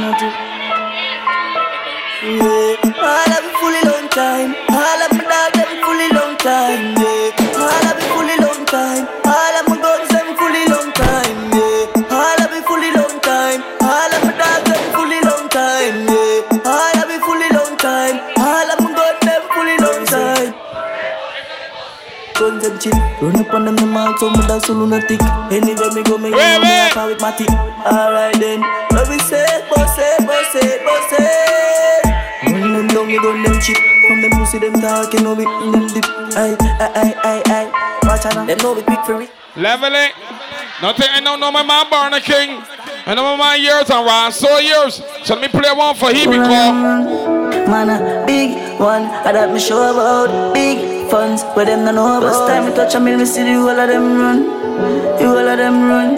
love 0.01 0.21
you 0.21 0.31
fully 3.61 3.81
long 3.85 4.09
time. 4.09 4.55
All 4.69 5.01
of 5.05 5.11
me 5.13 5.21
dog, 5.29 5.53
fully 5.85 6.09
long 6.09 6.37
time. 6.37 7.00
Them 24.21 24.33
them 24.33 24.41
all 24.41 24.41
so 24.41 24.41
me 24.41 24.47
dance 24.47 24.65
so 24.67 24.73
lunatic. 24.73 25.21
Anywhere 25.51 25.91
me 25.91 26.03
go 26.03 26.17
me 26.17 26.29
go 26.29 26.37
me 26.37 26.79
up 26.93 27.07
with 27.07 27.21
my 27.21 27.31
team. 27.35 27.49
Alright 27.85 28.39
then, 28.39 28.61
let 28.93 29.09
me 29.09 29.17
say, 29.19 29.45
boss 29.69 29.97
it, 29.97 30.27
boss 30.27 30.55
it, 30.55 30.85
boss 30.85 31.13
it. 31.17 32.51
Run 32.53 32.73
them 32.73 32.87
down, 32.87 33.09
you 33.09 33.21
gun 33.21 33.43
them 33.43 33.59
cheap. 33.61 33.77
From 34.07 34.21
them 34.21 34.45
see 34.45 34.59
them 34.59 34.73
talk, 34.81 35.13
you 35.13 35.21
know 35.21 35.33
we 35.33 35.45
in 35.45 35.71
them 35.71 35.87
dip. 35.87 36.05
Aye, 36.05 36.55
aye, 36.59 36.91
aye, 36.95 37.15
aye, 37.23 37.43
aye. 37.45 37.99
Watch 38.03 38.25
out, 38.25 38.45
them 38.45 38.57
know 38.59 38.73
we 38.73 38.81
quick 38.83 39.03
for 39.05 39.21
it. 39.21 39.31
Level 39.55 39.91
it. 39.93 40.13
Nothing 40.81 41.07
I 41.09 41.21
don't 41.21 41.39
know 41.39 41.51
my 41.51 41.63
man 41.63 41.89
Barney 41.89 42.21
King. 42.21 42.61
I 43.05 43.13
know 43.15 43.35
my 43.35 43.37
man 43.37 43.61
years 43.61 43.89
and 43.89 44.05
Ron 44.05 44.31
so 44.31 44.59
years. 44.59 45.01
So 45.23 45.35
let 45.35 45.41
me 45.41 45.47
play 45.47 45.71
one 45.73 45.95
for 45.95 46.09
he 46.13 46.25
because 46.25 46.49
Man, 47.69 47.89
a 47.89 48.25
big 48.25 48.79
one, 48.79 49.03
I 49.03 49.31
that 49.31 49.53
me 49.53 49.59
show 49.59 49.91
about 49.91 50.53
big 50.53 50.90
funds 51.11 51.43
where 51.55 51.65
them 51.65 51.83
no 51.83 51.91
know 51.91 52.17
about. 52.17 52.31
First 52.31 52.47
time 52.47 52.65
me 52.65 52.71
touch 52.73 52.95
a 52.95 52.99
mill, 52.99 53.17
me 53.19 53.25
see 53.25 53.43
the 53.43 53.53
whole 53.59 53.69
of 53.69 53.87
them 53.91 54.17
run, 54.17 54.39
the 55.19 55.25
whole 55.27 55.49
of 55.53 55.57
them 55.59 55.83
run. 55.83 56.09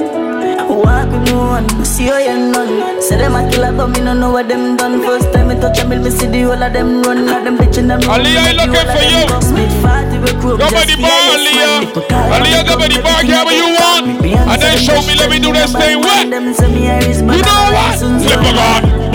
Walk 0.69 1.09
with 1.11 1.25
no 1.29 1.37
one, 1.57 1.67
see 1.83 2.05
how 2.05 2.17
you 2.17 2.37
none. 2.53 3.01
Say 3.01 3.17
them 3.17 3.35
a 3.35 3.41
killer, 3.49 3.73
but 3.73 3.87
me 3.87 4.01
no 4.01 4.13
know 4.13 4.31
what 4.31 4.47
them 4.47 4.77
done. 4.77 5.01
First 5.01 5.33
time 5.33 5.47
me 5.49 5.55
touch 5.55 5.79
a 5.79 5.87
mill, 5.87 6.01
me 6.01 6.11
see 6.11 6.27
the 6.27 6.41
whole 6.43 6.61
of 6.61 6.71
them 6.71 7.01
run. 7.01 7.27
All 7.27 7.43
them 7.43 7.57
bitch 7.57 7.77
in 7.79 7.87
them. 7.87 8.01
Ali, 8.07 8.37
I 8.37 8.53
looking 8.53 8.87
for 8.93 9.05
you. 9.13 9.25
Smith 9.41 9.73
40 9.81 10.17
recruit. 10.29 10.57
Go 10.61 10.69
by 10.69 10.85
the 10.85 10.95
bar, 11.01 11.19
Aliyah. 11.33 11.89
Aliyah, 12.37 12.63
go 12.69 12.77
by 12.77 12.87
the 12.87 13.01
bar, 13.01 13.23
get 13.25 13.43
what 13.45 13.55
you 13.57 13.69
want. 13.73 14.05
And 14.53 14.61
then 14.61 14.77
show 14.77 15.01
me, 15.09 15.15
let 15.17 15.29
me 15.33 15.39
do 15.39 15.51
this 15.53 15.73
thing. 15.73 15.99
What? 16.05 16.25
You 16.25 17.41
know 17.41 17.63
what? 17.73 17.97
Flip 17.97 18.45
a 18.45 18.51
gun. 18.53 19.12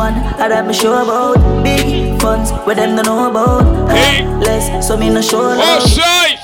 Big 0.00 0.14
one, 0.14 0.40
I 0.40 0.48
that 0.48 0.66
me 0.66 0.72
show 0.72 0.96
about 0.96 1.36
big 1.62 2.18
funds 2.22 2.52
where 2.64 2.74
them 2.74 2.96
no 2.96 3.02
know 3.02 3.30
about. 3.30 3.90
Hey. 3.90 4.24
Less, 4.40 4.88
so 4.88 4.96
me 4.96 5.10
no 5.10 5.20
show 5.20 5.42
Oh, 5.42 5.58
love. 5.60 5.84
shit. 5.84 6.40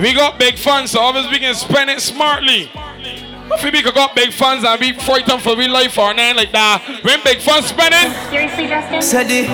We 0.00 0.14
got 0.14 0.38
big 0.38 0.56
funds, 0.56 0.92
so 0.92 1.00
obviously 1.00 1.32
we 1.32 1.38
can 1.38 1.54
spend 1.54 1.90
it 1.90 2.00
smartly. 2.00 2.70
If 3.52 3.62
we 3.62 3.82
could 3.82 3.92
got 3.94 4.14
big 4.14 4.32
funds 4.32 4.64
and 4.64 4.80
be 4.80 4.92
frightened 4.94 5.42
for 5.42 5.54
real 5.54 5.70
life 5.70 5.98
or 5.98 6.14
nothing 6.14 6.36
like 6.36 6.52
that. 6.52 6.80
we 7.04 7.12
big 7.22 7.42
funds 7.42 7.66
spending, 7.68 8.08
Seriously, 8.30 8.68
Justin? 8.68 9.02
Said 9.02 9.28
the 9.28 9.44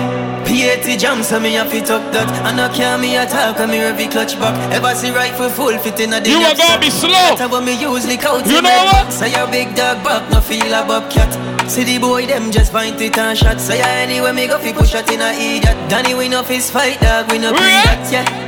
PAT 0.47 0.87
jam, 0.97 1.23
so 1.23 1.41
me 1.41 1.57
a 1.57 1.65
fit 1.65 1.91
up 1.91 2.13
that 2.13 2.29
And 2.47 2.61
I 2.61 2.71
can't 2.73 3.01
me 3.01 3.17
attack, 3.17 3.59
and 3.59 3.69
me 3.69 3.77
heavy 3.83 4.07
clutch 4.07 4.39
back 4.39 4.55
Ever 4.71 4.95
see 4.95 5.11
rifle 5.11 5.49
full 5.49 5.77
fit 5.79 5.99
in 5.99 6.13
a 6.13 6.21
the 6.21 6.29
You 6.29 6.39
a 6.39 6.55
gonna 6.55 6.79
be 6.79 6.89
slow. 6.89 7.11
That's 7.35 7.41
how 7.41 7.59
me 7.59 7.73
usually 7.75 8.15
count 8.15 8.45
You 8.47 8.61
know 8.61 8.69
it. 8.71 8.85
what? 8.93 9.11
Say 9.11 9.33
your 9.35 9.47
big 9.51 9.75
dog 9.75 10.01
back, 10.05 10.29
no 10.31 10.39
feel 10.39 10.71
a 10.71 10.85
bobcat 10.87 11.56
See 11.67 11.83
the 11.83 11.99
boy, 11.99 12.25
them 12.25 12.49
just 12.49 12.71
find 12.71 12.99
it 13.01 13.17
and 13.17 13.37
shot 13.37 13.59
Say 13.59 13.79
ya 13.79 13.85
anyway, 13.85 14.31
me 14.31 14.47
go 14.47 14.57
fi 14.57 14.73
push 14.73 14.91
shot 14.91 15.11
in 15.11 15.21
a 15.21 15.31
idiot 15.31 15.77
Danny, 15.89 16.15
we 16.15 16.29
no 16.29 16.41
fist 16.43 16.71
fight, 16.71 16.99
dog, 17.01 17.31
we 17.31 17.37
no 17.37 17.51
pre 17.51 17.59
that, 17.59 18.09
yeah 18.11 18.47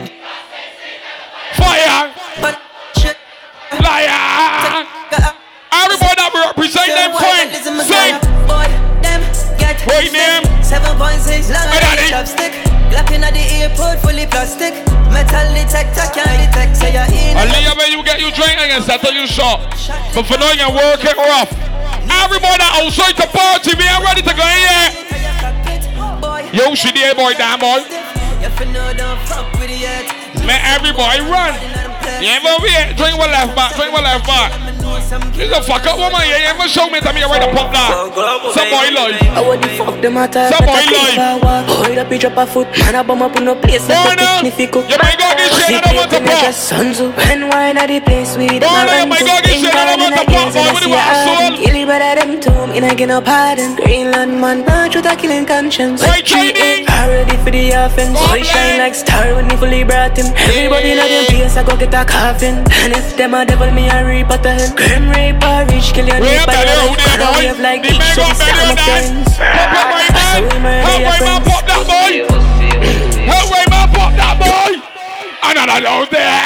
fire, 1.59 2.13
But 2.41 2.55
shit, 2.95 3.17
liar. 3.83 4.87
Everybody 5.69 6.15
that 6.17 6.31
represent 6.33 6.89
them 6.95 7.11
fine. 7.13 7.49
Sing. 7.85 8.15
Boy, 8.49 8.67
them 9.03 9.21
get 9.59 9.77
Boy, 9.85 10.07
name. 10.09 10.43
7.6 10.63 11.51
long 11.53 11.67
Hey, 11.69 11.81
daddy. 11.83 12.07
chopstick 12.09 12.53
Glock 12.89 13.11
inna 13.11 13.29
the 13.31 13.43
airport, 13.61 13.99
fully 14.01 14.25
plastic 14.25 14.73
Metal 15.13 15.47
detector, 15.53 16.07
can't 16.15 16.33
detect 16.41 16.77
Say 16.77 16.93
you're 16.93 17.09
in 17.09 17.37
Aliyah, 17.37 17.77
when 17.77 17.91
you 17.91 18.01
get 18.03 18.19
you 18.19 18.31
drink 18.31 18.57
again, 18.57 18.81
settle 18.81 19.13
you 19.13 19.27
short. 19.27 19.61
But 20.13 20.25
for 20.25 20.37
now, 20.37 20.51
you 20.51 20.57
can 20.57 20.73
work 20.75 21.03
it 21.03 21.17
rough. 21.17 21.68
Everybody 22.19 22.63
outside 22.75 23.15
the 23.15 23.27
party, 23.31 23.75
we 23.75 23.87
are 23.87 24.03
ready 24.03 24.21
to 24.21 24.33
go 24.35 24.43
in 24.43 24.59
here. 24.67 24.91
Yo, 26.51 26.75
she 26.75 26.91
there, 26.91 27.15
boy, 27.15 27.33
damn 27.33 27.59
boy. 27.59 27.83
Let 30.45 30.61
everybody 30.75 31.21
run. 31.21 31.53
You 32.21 32.29
ever 32.35 32.57
wait? 32.63 32.97
Drink 32.97 33.17
one 33.17 33.31
left 33.31 33.55
back, 33.55 33.75
drink 33.75 33.93
one 33.93 34.03
left 34.03 34.25
back. 34.25 34.78
This 35.09 35.49
a 35.49 35.57
fuck 35.65 35.81
up 35.89 35.97
woman, 35.97 36.21
you 36.21 36.37
ever 36.53 36.69
show 36.69 36.85
me 36.85 37.01
to 37.01 37.09
me 37.09 37.25
right 37.25 37.41
pop 37.49 37.73
that. 37.73 38.13
Some 38.53 38.69
boy 38.69 38.93
life. 38.93 39.17
I 39.33 39.41
want 39.41 39.57
the 39.65 39.69
fuck 39.73 39.97
them 40.05 40.21
at 40.21 40.37
Some 40.37 40.61
boy 40.69 40.85
life. 40.85 41.41
Hold 41.65 41.97
up, 41.97 42.11
you 42.13 42.19
drop 42.21 42.37
a 42.37 42.45
foot, 42.45 42.69
man, 42.77 42.93
I 42.93 43.01
bum 43.01 43.25
up 43.25 43.33
in 43.33 43.45
no 43.49 43.57
place 43.57 43.89
like 43.89 43.97
a 43.97 44.21
Burner, 44.21 44.45
picnic 44.45 44.53
fi 44.53 44.65
cook. 44.69 44.85
you 44.85 45.01
might 45.01 45.17
go 45.17 45.25
this 45.33 45.49
shit, 45.65 45.81
I 45.81 45.81
don't 45.81 45.97
want 45.97 46.13
to 46.13 46.21
pop. 46.21 46.45
Of 46.45 47.17
when 47.17 47.49
wine 47.49 47.81
at 47.81 47.89
the 47.89 47.97
place 48.05 48.37
with 48.37 48.61
them 48.61 48.69
Burner, 48.69 48.85
you 48.85 49.01
around 49.01 49.09
might 49.09 49.25
to 49.25 49.33
go 49.33 49.41
this 49.41 49.57
shit, 49.57 49.73
I 49.73 49.81
don't 49.89 49.97
want 49.97 50.13
to 50.13 50.25
pop. 50.29 50.53
Boy, 50.53 50.69
what 50.77 50.83
do 50.85 50.89
you 50.89 50.93
want, 50.93 51.17
soul? 51.25 51.57
Kill 51.57 51.73
it 51.73 51.87
better 51.89 52.13
them 52.21 52.37
two, 52.37 52.77
in 52.77 52.85
a 52.85 52.93
get 52.93 53.09
no 53.09 53.17
pardon. 53.17 53.81
Greenland 53.81 54.37
man, 54.37 54.61
not 54.61 54.93
truth 54.93 55.09
a 55.09 55.17
killing 55.17 55.49
conscience. 55.49 56.05
Right, 56.05 56.21
Chinese. 56.21 56.85
Ready 56.85 57.33
for 57.41 57.49
the 57.49 57.73
offense. 57.73 58.13
Boy 58.29 58.45
shine 58.45 58.77
like 58.77 58.93
star 58.93 59.33
when 59.33 59.49
me 59.49 59.57
fully 59.57 59.81
brought 59.81 60.13
him. 60.13 60.29
Everybody 60.37 60.93
in 60.93 61.01
a 61.01 61.09
them 61.09 61.25
place, 61.33 61.57
I 61.57 61.65
go 61.65 61.73
get 61.73 61.97
a 61.97 62.05
coffin. 62.05 62.61
And 62.85 62.93
if 62.93 63.17
them 63.17 63.33
a 63.33 63.41
devil, 63.41 63.71
me 63.73 63.89
a 63.89 64.05
reap 64.05 64.29
at 64.29 64.43
the 64.45 64.53
hell. 64.53 64.69
Grim 64.99 65.15
rape 65.15 65.39
or 65.43 65.63
rich, 65.71 65.93
kill 65.95 66.07
your 66.07 66.19
neighbor. 66.19 66.43
up, 66.43 66.59
there, 66.59 66.83
who 66.83 66.95
there, 66.99 67.15
boy? 67.23 67.39
Wave 67.39 67.59
like 67.63 67.81
The 67.83 67.95
each 67.95 67.99
man 67.99 68.15
so 68.15 68.21
got 68.21 68.35
we 68.35 68.35
belly 68.35 68.51
stand 68.51 68.59
on 68.59 68.67
up 68.67 68.75
that. 68.75 68.99
friends. 68.99 69.31
Pop 69.39 69.95
that 69.95 70.19
boy, 70.19 70.59
man. 70.59 70.83
Help 70.83 70.99
your 70.99 71.07
way, 71.07 71.19
man, 71.23 71.39
pop 71.47 71.63
that 71.63 71.81
boy. 71.87 72.11
Help 73.31 73.47
way, 73.47 73.63
man, 73.71 73.87
pop 73.95 74.11
that 74.19 74.35
boy. 74.43 74.71
Another 75.39 75.79
down 75.79 76.03
there. 76.11 76.43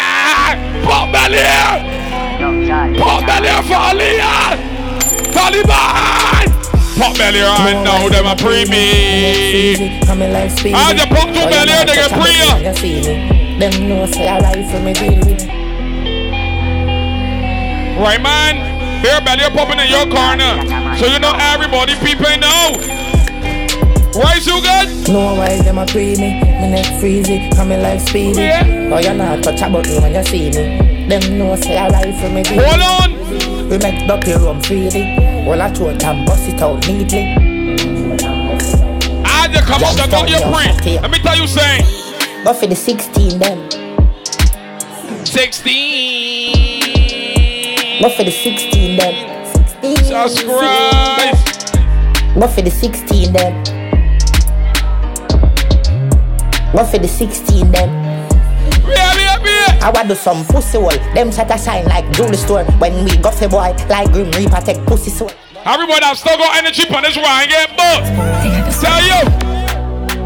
Pop 0.86 1.06
belly. 1.10 1.42
Pop 3.02 3.26
belly 3.26 3.50
for 3.66 3.82
Aliyah. 3.90 4.54
Taliban. 5.34 6.46
Pop 6.94 7.18
belly 7.18 7.42
right 7.42 7.82
now, 7.82 8.06
them 8.10 8.28
a 8.30 8.36
pre 8.38 8.66
me. 8.70 9.98
I 10.06 10.94
just 10.94 11.10
pop 11.10 11.26
two 11.34 11.42
belly, 11.50 11.74
they 11.74 11.98
get 11.98 12.12
pre 12.14 12.30
ya. 12.38 12.62
Them 13.58 13.90
know 13.90 14.06
say 14.06 14.28
I 14.28 14.38
rifle 14.40 14.82
me 14.82 14.94
deal 14.94 15.18
with 15.26 15.63
Right, 18.04 18.22
man. 18.22 19.02
Beer 19.02 19.22
belly 19.22 19.48
popping 19.56 19.80
in 19.80 19.88
your 19.88 20.04
corner. 20.12 20.60
So 21.00 21.08
you 21.08 21.20
know 21.20 21.32
everybody 21.40 21.96
people 22.04 22.36
know. 22.36 22.76
Why 24.12 24.40
so 24.40 24.60
good? 24.60 25.08
No 25.08 25.36
why 25.36 25.62
them 25.62 25.78
a 25.78 25.86
pre 25.86 26.18
me, 26.18 26.36
me 26.36 26.68
neck 26.68 26.86
freezy, 27.00 27.50
and 27.58 27.70
me 27.70 27.78
life 27.78 28.02
speedy. 28.02 28.42
Yeah. 28.42 28.92
Oh 28.92 29.00
you 29.00 29.14
not 29.14 29.42
touch 29.42 29.62
about 29.62 29.88
me 29.88 30.00
when 30.00 30.14
you 30.14 30.24
see 30.26 30.52
me. 30.52 31.08
Them 31.08 31.38
know 31.40 31.56
say 31.56 31.78
I 31.78 31.88
rifle 31.88 32.30
me 32.30 32.44
deal 32.44 32.62
Hold 32.62 32.82
on. 32.84 33.70
We 33.70 33.78
make 33.78 34.06
dirty 34.06 34.34
rum 34.34 34.62
freely. 34.62 35.16
Well 35.48 35.62
I 35.62 35.72
throat 35.72 36.04
and 36.04 36.26
bust 36.28 36.50
it 36.50 36.62
out 36.62 36.86
neatly. 36.86 37.36
I 39.24 39.48
just 39.48 39.66
come 39.66 39.82
up 39.82 39.98
and 39.98 40.12
got 40.12 40.30
your 40.30 40.42
pre. 40.82 41.00
Let 41.00 41.10
me 41.10 41.20
tell 41.20 41.38
you 41.38 41.48
something. 41.48 42.44
But 42.44 42.56
for 42.56 42.68
the 42.68 42.76
16 42.76 43.40
them. 43.40 43.70
16. 45.26 46.23
But 48.02 48.12
for 48.14 48.24
the 48.24 48.32
16 48.32 48.98
them. 48.98 49.46
16. 49.54 49.96
Jesus 49.96 50.44
Christ. 50.44 51.76
But 52.36 52.48
for 52.48 52.62
the 52.62 52.72
16 52.72 53.34
them. 53.34 53.64
But 56.74 56.86
for 56.86 56.98
the 56.98 57.08
16 57.08 57.72
them. 57.72 57.90
Yeah, 58.88 59.14
yeah, 59.16 59.44
yeah. 59.44 59.80
I 59.82 59.92
want 59.94 60.10
to 60.10 60.16
do 60.16 60.16
some 60.16 60.46
pussy 60.46 60.78
hole. 60.78 60.90
Them 61.14 61.32
set 61.32 61.52
a 61.52 61.58
sign 61.58 61.86
like 61.86 62.10
jewelry 62.12 62.38
store. 62.38 62.64
When 62.80 63.06
we 63.06 63.18
go 63.18 63.32
for 63.32 63.48
boy, 63.48 63.76
like 63.90 64.12
Grim 64.12 64.32
Reaper 64.32 64.62
take 64.62 64.86
pussy 64.86 65.10
soul. 65.10 65.32
Everybody 65.66 66.02
that 66.02 66.18
still 66.18 66.38
got 66.38 66.58
energy 66.58 66.84
on 66.94 67.04
this 67.04 67.16
wine, 67.16 67.48
get 67.48 67.70
booked. 67.78 68.82
Tell 68.82 69.02
you. 69.02 69.54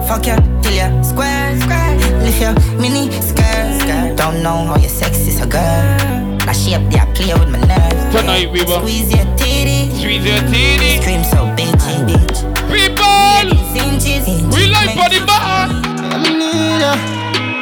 Fuck 0.08 0.25
ya, 0.25 0.39
till 0.63 0.71
ya 0.71 0.88
square, 1.03 1.60
square 1.60 1.97
Lift 2.23 2.39
your 2.39 2.56
mini 2.80 3.12
skirt, 3.12 3.82
skirt 3.82 4.15
Don't 4.15 4.41
know 4.41 4.63
how 4.63 4.77
your 4.77 4.89
sex 4.89 5.27
is 5.27 5.41
a 5.41 5.45
girl 5.45 5.60
I 5.60 6.26
shape 6.67 6.84
they 6.91 6.99
play 7.15 7.34
with 7.39 7.49
my 7.49 7.60
nerves 7.63 8.03
Tonight 8.12 8.51
we 8.51 8.63
will 8.67 8.80
Squeeze 8.84 9.10
your 9.15 9.25
titty 9.39 9.88
squeeze 9.95 10.25
your 10.25 10.41
titty. 10.51 10.99
Scream 11.01 11.23
so 11.23 11.47
bitchy, 11.56 11.95
bitch 12.08 12.39
People, 12.67 13.47
Inches, 13.77 14.25
we 14.51 14.67
like 14.67 14.91
body 14.97 15.19
bar. 15.23 15.69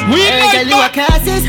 We 0.10 0.22
like 0.40 0.66
you 0.66 0.74
a 0.80 0.88
back. 0.90 0.94
classes. 0.94 1.46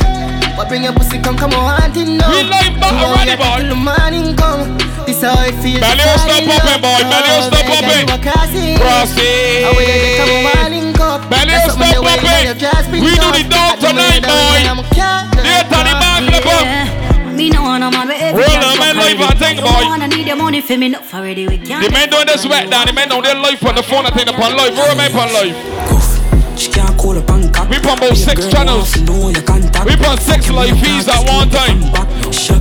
But 0.57 0.69
bring 0.69 0.83
your 0.85 0.93
pussy, 0.93 1.19
come, 1.23 1.37
come 1.37 1.53
on, 1.55 1.81
hunting 1.81 2.17
now. 2.19 2.29
We 2.31 2.43
like 2.45 2.75
back 2.81 2.91
Come 2.91 2.99
on, 2.99 3.05
already, 3.17 3.31
yeah, 3.31 3.41
boy. 3.41 3.63
till 3.63 3.69
the 3.73 3.79
morning 3.81 4.37
come. 4.37 4.77
This 5.07 5.23
how 5.23 5.39
it 5.47 5.55
feels. 5.63 5.81
Belly 5.81 6.03
to 6.03 6.09
will 6.09 6.19
fall 6.19 6.29
stop 6.29 6.43
in 6.43 6.49
popping, 6.51 6.67
love. 6.67 6.83
boy. 6.83 7.01
Belly 7.07 7.31
will 7.33 7.47
stop 7.47 7.65
baby, 7.65 7.73
popping. 7.73 8.05
you 8.05 8.13
a 8.13 8.19
classy. 8.21 8.67
Crossing. 8.77 9.63
How 9.65 9.73
we 9.79 9.85
get 9.87 10.19
come 10.21 10.31
on, 10.35 10.43
morning 10.59 10.89
cup. 10.93 11.21
Belly 11.31 11.47
That's 11.47 11.65
will 11.65 11.79
something 11.79 11.87
stop 11.87 11.97
the 11.97 12.03
way 12.03 12.17
popping. 12.19 12.45
you 12.51 12.55
just 12.59 12.87
been 12.91 13.01
We 13.07 13.11
do 13.15 13.17
tough. 13.23 13.37
the 13.39 13.45
dog 13.49 13.71
I 13.71 13.81
don't 13.81 13.95
know 13.97 14.03
tonight, 14.03 14.21
that 14.27 14.35
boy. 14.35 14.59
I'm 14.67 14.81
a 14.83 14.87
cat. 14.93 15.23
Dear 15.47 15.63
Tony 15.71 15.95
man, 15.97 16.21
flip 16.29 16.49
up. 16.51 17.06
Me 17.37 17.51
no 17.51 17.63
want 17.63 17.81
no 17.81 17.91
man 17.91 18.09
with 18.09 18.17
every 18.21 18.43
Roll 18.43 18.49
girl 18.49 18.65
on, 18.65 18.79
man, 18.79 18.97
live 18.97 19.21
already. 19.21 19.23
and 19.29 19.39
think, 19.39 19.61
Don't 19.61 19.69
boy. 19.69 19.85
wanna 19.85 20.09
need 20.09 20.27
your 20.27 20.37
money 20.37 20.61
for 20.63 20.77
me, 20.77 20.89
not 20.89 21.05
for 21.05 21.21
ready. 21.21 21.47
We 21.47 21.59
can't. 21.59 21.85
The 21.85 21.93
men 21.93 22.09
doing 22.09 22.27
this 22.27 22.47
wet 22.49 22.71
down. 22.71 22.87
The 22.87 22.93
men 22.93 23.09
down 23.09 23.23
their 23.23 23.35
life 23.37 23.65
on 23.65 23.75
the 23.75 23.83
phone. 23.83 24.07
I 24.07 24.11
think 24.11 24.29
upon 24.31 24.57
life. 24.57 24.73
Where 24.73 24.89
am 24.91 25.01
I 25.01 25.07
upon 25.07 25.33
life? 25.33 25.57
She 26.59 26.73
can't 26.73 26.97
on 26.97 27.99
about 27.99 28.17
six 28.17 28.49
channels. 28.49 28.97
We 28.97 29.93
on 30.07 30.19
six 30.19 30.51
live 30.51 30.79
feeds 30.81 31.09
at 31.09 31.23
one 31.29 31.51
time. 31.51 31.85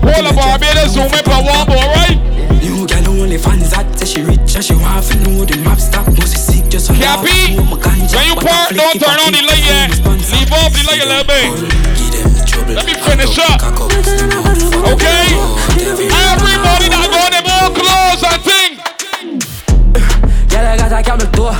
All 0.05 0.27
of 0.27 0.35
Barbados 0.35 0.93
zoom 0.93 1.07
in 1.07 1.23
for 1.23 1.39
one 1.39 1.67
more, 1.67 1.87
right? 1.95 2.19
You 2.61 2.85
girl 2.85 3.07
only 3.21 3.37
fans 3.37 3.71
that 3.71 3.87
say 3.97 4.05
she 4.05 4.21
rich 4.21 4.55
and 4.55 4.63
she 4.63 4.75
want 4.75 5.05
to 5.07 5.15
know 5.23 5.45
the 5.45 5.57
map 5.63 5.79
stop. 5.79 6.07
Must 6.07 6.33
be 6.33 6.39
sick 6.39 6.69
just 6.69 6.87
so 6.87 6.93
Cappy, 6.93 7.55
when 7.55 8.25
you 8.27 8.35
park, 8.35 8.75
don't 8.75 8.99
turn 8.99 9.19
on 9.23 9.31
the 9.31 9.41
light 9.41 9.63
yet. 9.63 9.89
Leave 10.03 10.51
off 10.51 10.71
the 10.73 10.83
light 10.87 11.01
a 11.01 11.07
little 11.07 11.25
bit. 11.25 12.04
Let 12.67 12.85
me 12.85 12.93
finish 12.93 13.37
up. 13.39 13.61
Okay? 14.91 15.35
Everybody 16.11 16.87
that 16.91 17.07
go 17.11 17.21
them 17.29 17.45
all 17.45 17.69
clothes 17.75 18.23
and 18.23 18.41
thing. 18.41 18.71
Girl, 20.49 20.65
I 20.65 20.77
got 20.77 20.91
a 20.91 21.03
camel 21.03 21.27
toe. 21.35 21.51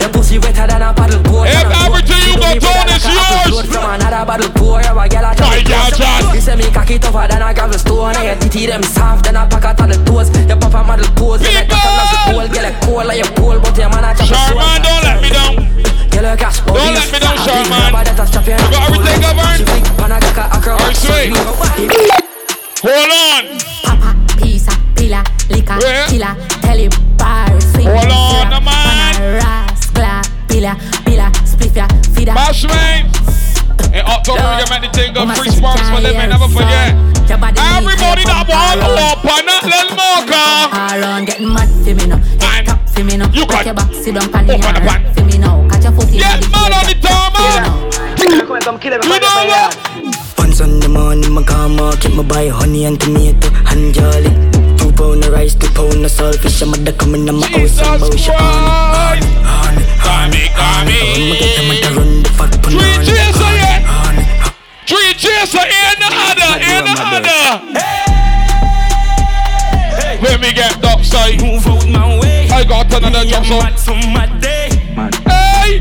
Your 0.00 0.10
pussy 0.10 0.38
wetter 0.38 0.66
than 0.66 0.82
a 0.82 0.92
paddle 0.92 1.22
boat. 1.22 1.46
If 1.48 1.66
everything 1.82 2.22
you 2.26 2.36
go 2.36 2.50
down 2.58 2.88
is 2.90 3.04
yours. 3.06 3.66
From 3.70 3.94
another 3.94 4.26
bottle 4.26 4.50
pour, 4.54 4.80
yeah, 4.82 4.90
a 4.90 4.94
a 4.94 4.98
My 4.98 5.62
girl, 5.62 5.90
John. 5.94 6.34
You 6.34 6.40
say 6.40 6.56
me 6.56 6.70
cocky 6.70 6.98
tougher 6.98 7.26
than 7.28 7.42
a 7.42 7.54
gravel 7.54 7.78
stone. 7.78 8.16
And 8.16 8.24
your 8.26 8.36
titty 8.36 8.66
them 8.66 8.82
soft 8.82 9.24
than 9.24 9.36
a 9.36 9.46
packet 9.46 9.80
of 9.80 9.88
the 9.88 9.98
toes. 10.04 10.30
Your 10.46 10.58
papa 10.58 10.82
model 10.84 11.06
pose, 11.14 11.42
and 11.42 11.54
your 11.54 11.64
cat 11.64 11.86
on 11.86 12.34
pole. 12.34 12.48
Girl, 12.48 12.66
a 12.66 12.72
cold 12.84 13.06
like 13.06 13.18
your 13.18 13.32
pole, 13.38 13.58
but 13.60 13.76
your 13.78 13.88
man 13.90 14.04
a 14.04 14.14
chop 14.14 14.26
a. 14.26 14.34
Sharman, 14.34 14.82
don't 14.82 15.02
let 15.04 15.22
me 15.22 15.30
down. 15.30 15.95
Girl, 16.16 16.32
a 16.32 16.36
cash 16.36 16.60
Don't 16.60 16.76
let 16.76 17.12
me 17.12 17.18
down, 17.18 17.36
Sharman. 17.44 17.92
You 17.92 18.70
got 18.72 18.88
everything 18.88 19.20
covered? 19.20 19.60
Alright, 20.00 20.96
sweet. 20.96 21.36
Hold 22.82 23.12
on. 23.12 23.44
Papa, 23.84 24.16
pizza, 24.40 24.72
pila, 24.94 25.22
liquor, 25.50 25.78
Yeah. 25.82 26.06
killer, 26.08 26.36
telly, 26.62 26.88
bar, 27.18 27.60
swing, 27.60 27.86
Hold 27.86 28.10
on, 28.12 28.48
slap, 28.48 28.62
man. 28.62 28.64
banana, 28.64 29.34
rascal, 29.40 30.22
pila, 30.48 30.76
pila, 31.04 31.30
spliffia, 31.44 31.86
feeder. 32.14 32.32
Bashman. 32.32 33.35
In 33.94 34.02
October, 34.04 34.42
we 34.42 34.64
can 34.64 34.68
make 34.70 34.82
the 34.82 34.90
thing 34.96 35.12
go 35.14 35.26
free 35.34 35.50
sparks 35.50 35.88
for 35.90 36.00
them 36.00 36.16
and 36.16 36.30
never 36.30 36.48
forget. 36.48 36.94
Everybody 37.26 38.22
that 38.24 38.44
want 38.48 38.80
to 38.80 38.88
open 38.88 39.46
up, 39.50 39.64
let's 39.66 39.90
marker. 39.96 40.48
Around 40.74 41.24
getting 41.26 41.52
mad 41.52 41.68
for 41.84 41.94
me 41.94 42.06
now. 42.06 42.20
For 42.92 43.04
me 43.04 43.16
now. 43.16 43.28
You 43.32 43.42
Rock 43.44 43.50
got- 43.50 43.66
your 43.66 43.74
back, 43.74 43.92
sit 43.92 44.14
down 44.14 44.24
on 44.34 44.46
the 44.46 44.54
Open 44.56 44.74
the 44.74 44.80
pan. 44.80 45.02
yard 45.04 45.16
for 45.16 45.24
me 45.24 45.38
now. 45.38 45.68
Catch 45.68 45.84
your 45.84 45.92
foot 45.92 46.08
in 46.08 46.18
Get 46.18 46.40
the 46.40 46.48
mad 46.48 46.72
on 46.72 46.84
the 46.86 46.94
field, 46.96 47.02
tarmac. 47.02 47.42
you 47.44 47.60
know. 47.60 48.46
You 49.02 49.50
what? 49.50 49.76
Once 50.38 50.60
on 50.60 50.80
the 50.80 50.88
morning, 50.88 51.32
my 51.32 51.42
car 51.42 51.68
market, 51.68 52.14
my 52.14 52.22
buy 52.22 52.48
honey 52.48 52.84
and 52.86 52.98
tomato 53.00 53.48
and 53.70 53.92
jolly. 53.94 54.30
Two 54.78 54.92
pound 54.92 55.24
of 55.24 55.32
rice, 55.32 55.54
two 55.54 55.68
pound 55.74 56.04
of 56.04 56.10
saltfish, 56.10 56.62
I'm 56.62 56.72
at 56.86 56.96
coming 56.98 57.28
on 57.28 57.36
my 57.40 57.46
house 57.48 57.78
and 57.80 58.00
bush 58.00 58.28
honey, 58.32 59.26
honey, 59.44 59.84
honey, 60.00 60.46
honey. 60.56 61.00
I'ma 61.16 61.34
get 61.36 61.52
them 61.56 61.70
at 61.72 61.80
the 61.82 61.90
run 62.00 62.22
the 62.22 62.28
fat 62.30 62.52
Three 62.64 62.72
punani. 62.72 63.04
cheers 63.04 63.36
for 63.36 63.50
you. 63.52 63.55
Three 64.86 65.14
cheers 65.14 65.50
for 65.50 65.66
in 65.66 65.98
the 65.98 66.06
other, 66.06 66.52
in 66.62 66.84
the 66.86 66.94
other. 66.94 67.42
Let 70.22 70.40
me 70.40 70.52
get 70.52 70.80
the 70.80 70.88
upside. 70.88 71.42
Move 71.42 71.66
out 71.66 71.88
my 71.88 72.20
way. 72.20 72.48
I 72.50 72.62
got 72.62 72.86
another 72.94 73.24
jump 73.24 73.48
Mad 73.48 73.76
so. 73.78 73.92
some 73.92 74.12
mad 74.14 74.40
day. 74.40 74.70
Hey! 75.26 75.80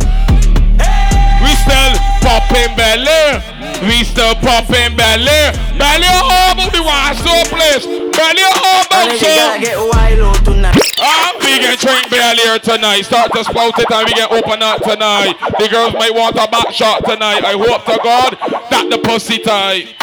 We 1.38 1.54
still 1.54 1.94
popping 2.26 2.76
belly. 2.76 3.46
We 3.88 4.04
still 4.04 4.34
popping 4.41 4.98
belly. 4.98 5.54
Belly 5.78 6.10
all 6.10 6.54
about 6.54 6.74
the 6.74 6.82
wash 6.82 7.22
so 7.22 7.46
place. 7.54 8.05
Belly 8.15 8.43
all 8.47 8.82
about 8.88 9.12
And 9.12 9.19
so. 9.19 9.28
you 9.28 9.36
gotta 9.36 9.62
get 9.62 9.78
wild 9.78 10.45
tonight. 10.45 10.80
Ah, 10.99 11.36
we 11.39 11.60
can 11.60 11.78
drink 11.78 12.08
here 12.12 12.60
tonight. 12.60 13.01
Start 13.04 13.32
to 13.34 13.43
spout 13.43 13.78
it 13.80 13.91
and 13.91 14.06
we 14.08 14.13
can 14.13 14.28
open 14.32 14.63
up 14.63 14.82
tonight. 14.82 15.36
The 15.60 15.67
girls 15.69 15.93
might 15.93 16.13
want 16.13 16.36
a 16.36 16.47
back 16.47 16.71
shot 16.71 17.04
tonight. 17.06 17.43
I 17.43 17.54
hope 17.54 17.84
to 17.86 17.99
God 18.04 18.38
that 18.71 18.88
the 18.89 18.97
pussy 18.99 19.39
tight. 19.39 19.95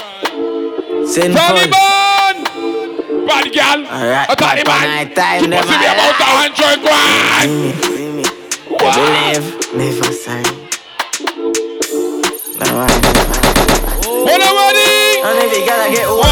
Sinful. 1.09 1.41
Taliban! 1.41 2.35
Bad 3.27 3.53
girl. 3.53 3.81
Alright, 3.87 4.29
Taliban. 4.39 4.83
night 4.83 5.15
time, 5.17 5.43
You 5.43 5.49
must 5.49 5.69
be 5.69 5.75
about 5.75 6.21
a 6.21 6.29
hundred 6.37 6.79
grand. 6.83 7.51
Believe, 8.83 9.47
never 9.75 10.13
sorry. 10.13 10.43
No, 12.61 12.87
When 14.25 14.41
I'm 14.43 14.57
ready. 14.57 14.93
You 15.23 15.67
gotta 15.67 15.91
get 15.93 16.07
Wild 16.09 16.32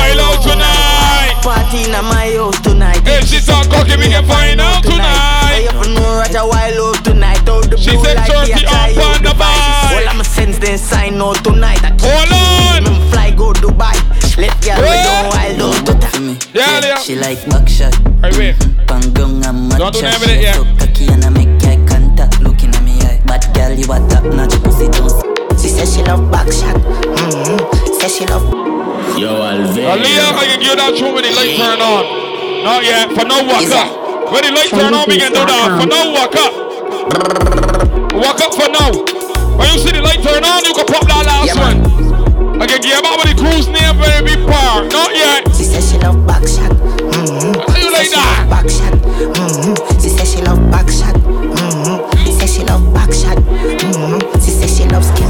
in 1.95 2.05
my 2.05 2.31
house 2.37 2.61
tonight. 2.61 3.01
If 3.05 3.29
she 3.29 3.41
talk 3.41 3.69
cocky, 3.71 3.97
we 3.97 4.09
can 4.09 4.25
find 4.27 4.61
out 4.61 4.83
tonight. 4.83 5.67
If 5.67 5.87
you 5.87 5.95
know 5.95 6.19
Roger 6.19 6.47
wild 6.47 7.05
tonight. 7.05 7.49
Out 7.49 7.71
the 7.71 7.77
She 7.77 7.97
said 7.99 8.17
the 8.19 8.65
up 8.67 9.17
on 9.17 9.23
the 9.23 9.35
bike. 9.39 9.97
All 9.97 10.09
I'ma 10.09 10.23
sense 10.23 10.59
then 10.59 10.79
sign 10.79 11.21
out 11.21 11.43
tonight. 11.43 11.83
I 11.83 11.91
Hold 12.01 12.87
on. 12.87 13.11
Fly 13.11 13.31
go 13.33 13.53
Dubai. 13.53 13.97
Let 14.39 14.55
girl 14.63 14.81
we 14.81 14.97
go 15.03 15.15
wild 15.31 15.61
out 15.63 16.01
tonight. 16.13 16.49
Yeah, 16.55 16.81
yeah. 16.85 16.99
She 16.99 17.17
like 17.17 17.45
buckshot. 17.49 17.95
Hey, 18.23 18.33
wait. 18.39 18.57
Bangong 18.87 19.45
and 19.47 19.71
Don't 19.79 19.93
do 19.93 20.01
matcha. 20.01 20.23
it 20.23 20.29
She 20.29 20.43
yet. 20.43 20.55
so 20.55 20.65
cocky 20.79 21.07
and 21.13 21.25
I 21.25 21.29
make 21.31 21.63
eye 21.65 21.85
contact. 21.89 22.41
Looking 22.41 22.75
at 22.75 22.83
me 22.83 23.01
eye. 23.03 23.21
Bad 23.27 23.45
girl, 23.55 23.73
you 23.73 23.85
a 23.85 23.99
top 24.09 24.25
notch 24.35 24.55
pussy 24.63 24.89
don't. 24.89 25.30
She 25.81 25.87
says 25.87 25.97
she 25.97 26.03
love 26.05 26.31
back 26.31 26.45
shot. 26.53 26.77
Mm-hmm. 26.77 27.57
Says 27.97 28.13
she 28.13 28.27
love. 28.29 28.45
Yo, 29.17 29.33
Aaliyah, 29.33 30.37
I 30.37 30.45
can 30.45 30.61
give 30.61 30.77
that 30.77 30.93
tune 30.93 31.17
when 31.17 31.25
the 31.25 31.33
light 31.33 31.57
turn 31.57 31.81
on. 31.81 32.05
Not 32.61 32.85
yet. 32.85 33.09
For 33.17 33.25
no 33.25 33.41
walk 33.49 33.65
up. 33.73 33.89
When 34.29 34.45
the 34.45 34.53
light 34.53 34.69
turn 34.69 34.93
on, 34.93 35.09
we 35.09 35.17
can 35.17 35.33
do 35.33 35.41
that. 35.41 35.81
For 35.81 35.89
no 35.89 36.13
walk 36.13 36.37
up. 36.37 36.53
Walk 38.13 38.45
up 38.45 38.53
for 38.53 38.69
now. 38.69 38.93
When 39.57 39.73
you 39.73 39.81
see 39.81 39.97
the 39.97 40.05
light 40.05 40.21
turn 40.21 40.45
on, 40.45 40.61
you 40.69 40.77
can 40.77 40.85
pop 40.85 41.09
that 41.09 41.25
last 41.25 41.57
one. 41.57 41.81
I 42.61 42.69
can 42.69 42.85
give 42.85 43.01
out 43.01 43.17
with 43.25 43.33
the 43.33 43.41
cruise 43.41 43.73
name, 43.73 43.97
baby, 43.97 44.37
par. 44.45 44.85
Not 44.85 45.17
yet. 45.17 45.49
She 45.57 45.65
says 45.65 45.89
she 45.89 45.97
love 45.97 46.29
back 46.29 46.45
shot. 46.45 46.77
Mm-hmm. 46.77 47.57
How 47.57 47.81
you 47.81 47.89
like 47.89 48.13
that? 48.13 48.53
Back 48.53 48.69
shot. 48.69 49.01
Mm-hmm. 49.01 49.97
She 49.97 50.13
says 50.13 50.29
she 50.29 50.45
love 50.45 50.61
back 50.69 50.93
shot. 50.93 51.17
Mm-hmm. 51.17 52.21
Says 52.41 52.57
she 52.57 52.65
love 52.65 52.93
back 52.93 53.13
shot. 53.13 53.37
Mm-hmm. 53.37 54.41
She 54.41 54.51
says 54.51 54.73
she 54.77 54.89
loves 54.89 55.09
skinny 55.09 55.21
toe 55.21 55.21
at 55.21 55.30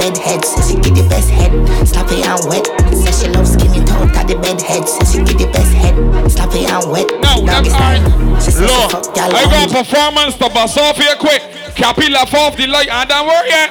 bed 0.00 0.16
head. 0.16 0.40
Says 0.44 0.72
she 0.72 0.74
get 0.80 0.96
the 0.96 1.04
best 1.12 1.28
head. 1.28 1.52
Slap 1.86 2.08
it 2.10 2.24
and 2.24 2.40
wet. 2.48 2.64
Says 2.96 3.20
she 3.20 3.28
loves 3.28 3.52
skinny 3.52 3.84
toe 3.84 4.08
at 4.16 4.24
the 4.26 4.34
bed 4.40 4.60
head. 4.60 4.88
Says 4.88 5.12
she 5.12 5.20
get 5.22 5.36
the 5.36 5.46
best 5.52 5.72
head. 5.76 5.94
Slap 6.32 6.50
it 6.56 6.64
and 6.72 6.84
wet. 6.90 7.06
No, 7.20 7.44
that's 7.44 7.68
style. 7.68 8.00
alright. 8.00 8.42
She 8.42 8.50
says 8.50 8.64
she 8.64 8.72
Look, 8.72 9.14
I 9.20 9.44
got 9.44 9.68
on- 9.68 9.84
performance 9.84 10.34
to 10.40 10.48
bust 10.48 10.78
off 10.80 10.96
here 10.96 11.14
quick. 11.20 11.44
Cappy 11.76 12.08
left 12.08 12.32
off 12.34 12.56
the 12.56 12.66
light 12.66 12.88
and 12.88 13.08
don't 13.08 13.28
worry 13.28 13.48
yet. 13.48 13.70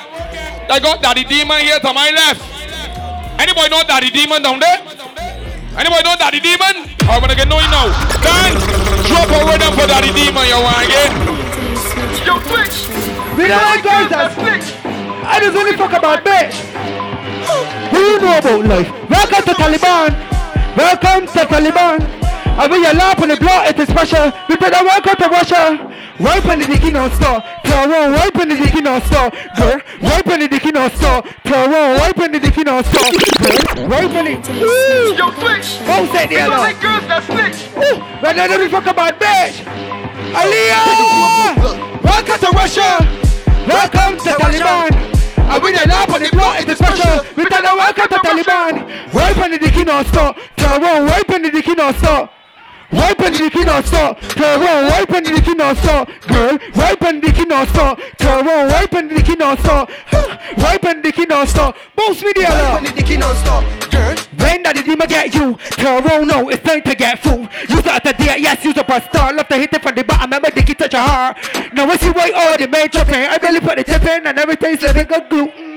I 0.70 0.78
got 0.80 1.02
Daddy 1.02 1.26
Demon 1.26 1.60
here 1.66 1.80
to 1.82 1.92
my 1.94 2.14
left. 2.14 2.46
Anybody 3.42 3.70
know 3.74 3.82
Daddy 3.84 4.10
Demon 4.14 4.42
down 4.44 4.60
there? 4.60 4.80
Anybody 5.78 6.04
know 6.06 6.16
Daddy 6.18 6.40
Demon? 6.40 6.94
I'm 7.10 7.22
gonna 7.22 7.34
get 7.36 7.48
know 7.48 7.58
you 7.60 7.70
now. 7.74 7.90
Dan, 8.22 8.54
drop 9.10 9.30
a 9.34 9.40
rhythm 9.50 9.74
for 9.74 9.88
Daddy 9.88 10.12
Demon, 10.14 10.46
you 10.46 10.60
want 10.62 10.78
to 10.78 10.88
get? 10.88 11.10
Yo, 12.26 12.38
Twitch! 12.46 12.86
We 13.38 13.48
don't 13.48 13.64
like 13.64 13.82
girls 13.82 14.10
that 14.14 14.32
split! 14.34 14.79
I 15.22 15.40
just 15.40 15.56
only 15.58 15.76
talk 15.76 15.92
about 15.92 16.24
bitch! 16.24 16.56
What 17.92 18.00
do 18.00 18.00
you 18.00 18.20
know 18.20 18.38
about 18.38 18.66
life? 18.66 18.90
Welcome 19.10 19.44
to 19.44 19.54
Taliban! 19.54 20.12
Welcome 20.78 21.28
to 21.28 21.40
Taliban! 21.46 22.00
And 22.60 22.72
when 22.72 22.82
you 22.84 22.94
laugh 22.94 23.22
on 23.22 23.30
the 23.30 23.38
block, 23.38 23.70
it 23.70 23.80
is 23.80 23.88
special. 23.90 24.32
We 24.48 24.56
better 24.58 24.84
welcome 24.84 25.16
to 25.16 25.28
Russia! 25.30 25.96
Wipe 26.20 26.46
on 26.46 26.60
the 26.60 26.66
dicky 26.66 26.92
non 26.92 27.10
stop. 27.12 27.46
Pro 27.64 27.88
wipe 27.88 28.36
on 28.36 28.50
the 28.50 28.56
dicky 28.56 28.82
non 28.82 29.02
stop. 29.04 29.34
Girl, 29.56 29.82
wipe 30.02 30.28
on 30.28 30.40
the 30.40 30.48
dicky 30.50 30.72
non 30.72 30.92
stop. 30.92 31.26
Pro 31.46 31.68
wipe 31.70 32.20
on 32.20 32.32
the 32.34 32.40
dicky 32.40 32.64
non 32.64 32.84
stop. 32.84 33.14
Girl, 33.40 33.88
wipe 33.88 34.12
on 34.12 34.28
it. 34.28 34.50
Yo, 34.50 35.32
Twitch! 35.32 35.80
Who 35.88 36.08
said 36.12 36.28
the 36.28 36.42
other? 36.42 36.58
like 36.58 36.82
girls 36.82 37.08
that 37.08 37.24
split! 37.24 37.56
Ooh, 37.80 38.04
but 38.22 38.36
then 38.36 38.60
we 38.60 38.68
talk 38.70 38.88
about 38.88 39.20
bitch! 39.20 39.64
Aliyah! 40.36 42.04
Welcome 42.04 42.40
to 42.40 42.52
Russia! 42.52 43.00
Welcome 43.66 44.18
to 44.18 44.30
Taliban! 44.32 45.09
And 45.50 45.64
when 45.64 45.74
they 45.74 45.86
laugh 45.86 46.14
on 46.14 46.22
the 46.22 46.30
block, 46.32 46.62
it's 46.62 46.80
special. 46.80 47.26
We 47.36 47.46
tell 47.50 47.62
them 47.64 47.78
welcome 47.78 48.08
to 48.08 48.18
Taliban. 48.22 49.14
Wipe 49.14 49.38
on 49.38 49.52
the 49.52 49.58
dicky 49.58 49.84
non-stop. 49.84 50.38
Tyrone, 50.56 51.06
wipe 51.08 51.30
on 51.30 51.42
the 51.42 51.50
dicky 51.52 51.74
non-stop. 51.74 52.32
Wipe 52.92 53.20
on 53.20 53.32
the 53.32 53.38
dicky 53.38 53.64
non-stop. 53.64 54.20
Tyrone, 54.22 54.86
wipe 54.90 55.12
on 55.12 55.24
the 55.24 55.32
dicky 55.32 55.54
non-stop. 55.56 56.10
Girl, 56.28 56.58
wipe 56.76 57.02
on 57.02 57.20
the 57.20 57.28
dicky 57.28 57.46
non-stop. 57.46 58.00
Tyrone, 58.18 58.68
wipe 58.68 58.94
on 58.94 59.08
the 59.08 59.16
dicky 59.16 59.36
non-stop. 59.36 59.90
Wipe 60.58 60.86
on 60.86 60.96
the 60.98 61.02
dicky 61.02 61.26
non-stop. 61.26 61.76
Bounce 61.96 62.22
me 62.24 62.32
the 62.36 62.46
other. 62.46 62.64
Wipe 62.64 62.74
on 62.78 62.84
the 62.84 62.92
dicky 62.92 63.18
non-stop. 63.18 63.64
Girl, 63.92 64.16
when 64.40 64.64
did 64.64 64.78
the 64.78 64.84
demon 64.84 65.08
get 65.08 65.34
you? 65.34 65.58
Tyrone, 65.72 66.12
oh 66.12 66.24
no, 66.24 66.50
it's 66.50 66.64
time 66.64 66.82
to 66.82 66.96
get 66.96 67.20
food. 67.20 67.50
You 67.70 67.78
start 67.78 68.04
to 68.04 68.14
date, 68.14 68.40
yes, 68.40 68.64
you 68.64 68.74
superstar. 68.74 69.36
Love 69.36 69.48
to 69.48 69.58
hit 69.58 69.74
it 69.74 69.82
from 69.82 69.96
the 69.96 70.04
bottom, 70.04 70.26
remember 70.32 70.50
dicky 70.52 70.74
touch 70.74 70.94
your 70.94 71.02
heart. 71.02 71.38
Now 71.74 71.90
I 71.90 71.98
see 71.98 72.10
why 72.10 72.32
oh, 72.34 72.52
all 72.52 72.58
the 72.58 72.68
major 72.68 73.06
pain. 73.06 73.30
I 73.30 73.38
really 73.42 73.60
put 73.60 73.78
the 73.78 73.84
tip 73.84 74.04
in 74.04 74.28
and 74.28 74.38
everything's 74.38 74.82
living 74.82 75.08
good 75.08 75.30
glue. 75.30 75.69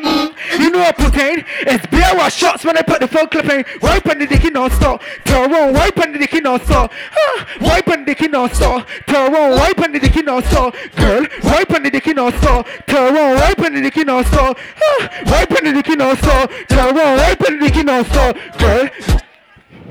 You 0.59 0.71
know 0.71 0.81
what 0.81 0.97
putain? 0.97 1.45
It's 1.61 1.87
beer 1.87 2.11
or 2.19 2.31
shots 2.31 2.65
when 2.65 2.77
I 2.77 2.83
put 2.83 3.01
the 3.01 3.09
phone 3.09 3.29
clipping. 3.29 3.65
Wipe 3.81 4.07
on 4.09 4.19
the 4.19 4.27
dicky 4.27 4.51
non-stop. 4.51 5.03
Turn 5.25 5.53
around, 5.53 5.75
wipe 5.75 5.99
on 5.99 6.13
the 6.13 6.19
dicky 6.19 6.41
non-stop. 6.41 6.93
Ah, 7.17 7.47
wipe 7.61 7.89
on 7.89 8.01
the 8.01 8.07
dicky 8.07 8.29
non-stop. 8.29 8.87
Turn 9.07 9.33
around, 9.33 9.51
wipe 9.53 9.79
on 9.79 9.93
the 9.93 10.01
dicky 10.01 10.23
non-stop. 10.23 10.75
Girl, 10.97 11.27
wipe 11.45 11.71
on 11.71 11.83
the 11.83 11.91
dicky 11.91 12.13
non-stop. 12.13 12.67
Turn 12.87 13.17
around, 13.17 13.35
wipe 13.37 13.59
on 13.61 13.75
the 13.75 13.81
dicky 13.81 14.05
non-stop. 14.05 14.59
Ah, 14.81 15.23
wipe 15.27 15.53
on 15.53 15.65
the 15.65 15.73
dicky 15.73 15.97
non-stop. 15.97 16.51
Turn 16.69 16.97
around, 16.97 17.17
wipe 17.19 17.41
on 17.49 17.59
the 17.59 17.67
dicky 17.67 17.83
non-stop. 17.83 18.37
Girl. 18.59 18.89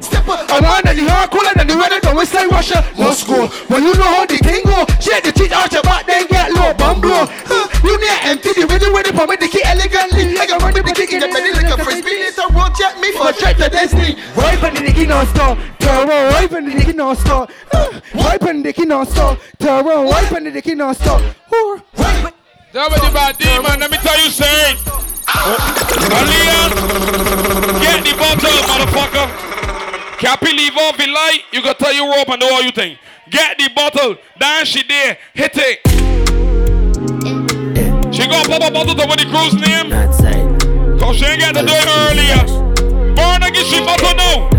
Step 0.01 0.27
up, 0.27 0.49
I 0.49 0.59
want 0.59 0.85
and 0.89 0.97
the 0.97 1.05
hard 1.09 1.29
cooler 1.29 1.53
than 1.55 1.67
the 1.67 1.77
weather 1.77 1.99
don't 2.01 2.25
say 2.25 2.45
Russia. 2.47 2.83
No 2.97 3.13
school, 3.13 3.47
when 3.69 3.83
you 3.83 3.93
know 3.93 4.09
how 4.09 4.25
the 4.25 4.37
thing 4.37 4.65
go. 4.65 4.85
Shake 4.99 5.23
the 5.23 5.31
teeth 5.31 5.51
out 5.53 5.71
your 5.71 5.83
back, 5.83 6.05
then 6.05 6.27
get 6.27 6.51
low, 6.51 6.73
bum 6.73 7.01
blow. 7.01 7.29
Huh, 7.45 7.69
you 7.85 7.95
need 8.01 8.19
empty 8.25 8.53
the 8.57 8.65
ready 8.65 8.89
ready 8.89 9.11
for 9.13 9.27
me 9.27 9.37
to 9.37 9.47
keep 9.47 9.65
elegantly. 9.65 10.33
Like 10.33 10.51
I 10.51 10.57
run 10.57 10.73
the 10.73 10.81
dick 10.81 11.13
in 11.13 11.19
the 11.21 11.27
belly 11.29 11.53
like 11.53 11.69
a 11.69 11.77
frisbee. 11.83 12.25
It's 12.25 12.37
a 12.37 12.47
road 12.49 12.73
jet 12.75 12.99
me 12.99 13.11
for 13.13 13.29
a 13.29 13.33
track 13.33 13.57
to 13.57 13.69
Destiny. 13.69 14.17
Wipe 14.35 14.63
on 14.63 14.73
the 14.73 14.81
dicky 14.81 15.05
non-stop, 15.05 15.57
turn 15.79 16.09
around, 16.09 16.33
wipe 16.33 16.51
on 16.51 16.65
the 16.65 16.71
dicky 16.73 16.93
non-stop. 16.93 17.51
Huh, 17.71 18.01
Wipe 18.13 18.43
on 18.43 18.57
the 18.57 18.63
dicky 18.63 18.85
non-stop, 18.85 19.39
turn 19.59 19.85
around, 19.85 20.05
wipe 20.07 20.31
on 20.31 20.43
the 20.43 20.51
dicky 20.51 20.75
non-stop. 20.75 21.21
Whore, 21.51 21.81
wipe. 21.97 22.33
That 22.73 22.89
was 22.89 23.01
the 23.01 23.11
bad 23.13 23.37
demon, 23.37 23.79
let 23.79 23.91
me 23.91 23.97
tell 23.97 24.17
you, 24.17 24.29
say. 24.31 24.75
Ah. 25.27 25.77
Aliyah, 26.17 27.81
get 27.81 28.03
the 28.03 28.13
bottle, 28.17 28.61
motherfucker. 28.67 29.60
Cappy 30.21 30.53
leave 30.53 30.77
off 30.77 30.97
the 30.97 31.07
light, 31.07 31.41
you 31.51 31.63
gotta 31.63 31.83
tell 31.83 31.91
you 31.91 32.07
rope 32.07 32.29
and 32.29 32.39
know 32.39 32.45
what 32.45 32.63
you 32.63 32.69
think. 32.69 32.99
Get 33.31 33.57
the 33.57 33.71
bottle, 33.75 34.17
dance 34.37 34.67
she 34.67 34.83
there, 34.83 35.17
hit 35.33 35.53
it. 35.55 35.79
She 38.13 38.27
gonna 38.27 38.47
pop 38.47 38.61
a 38.61 38.69
bottle 38.71 38.93
to 38.93 39.07
what 39.07 39.17
the 39.17 39.25
crew's 39.25 39.55
name. 39.55 39.89
Cause 40.99 41.17
she 41.17 41.25
ain't 41.25 41.39
get 41.39 41.55
to 41.55 41.65
do 41.65 41.73
it 41.73 41.87
earlier. 42.05 42.45
Burn 43.15 43.41
again, 43.41 43.65
she 43.65 43.79
bottle 43.83 44.13
now. 44.13 44.49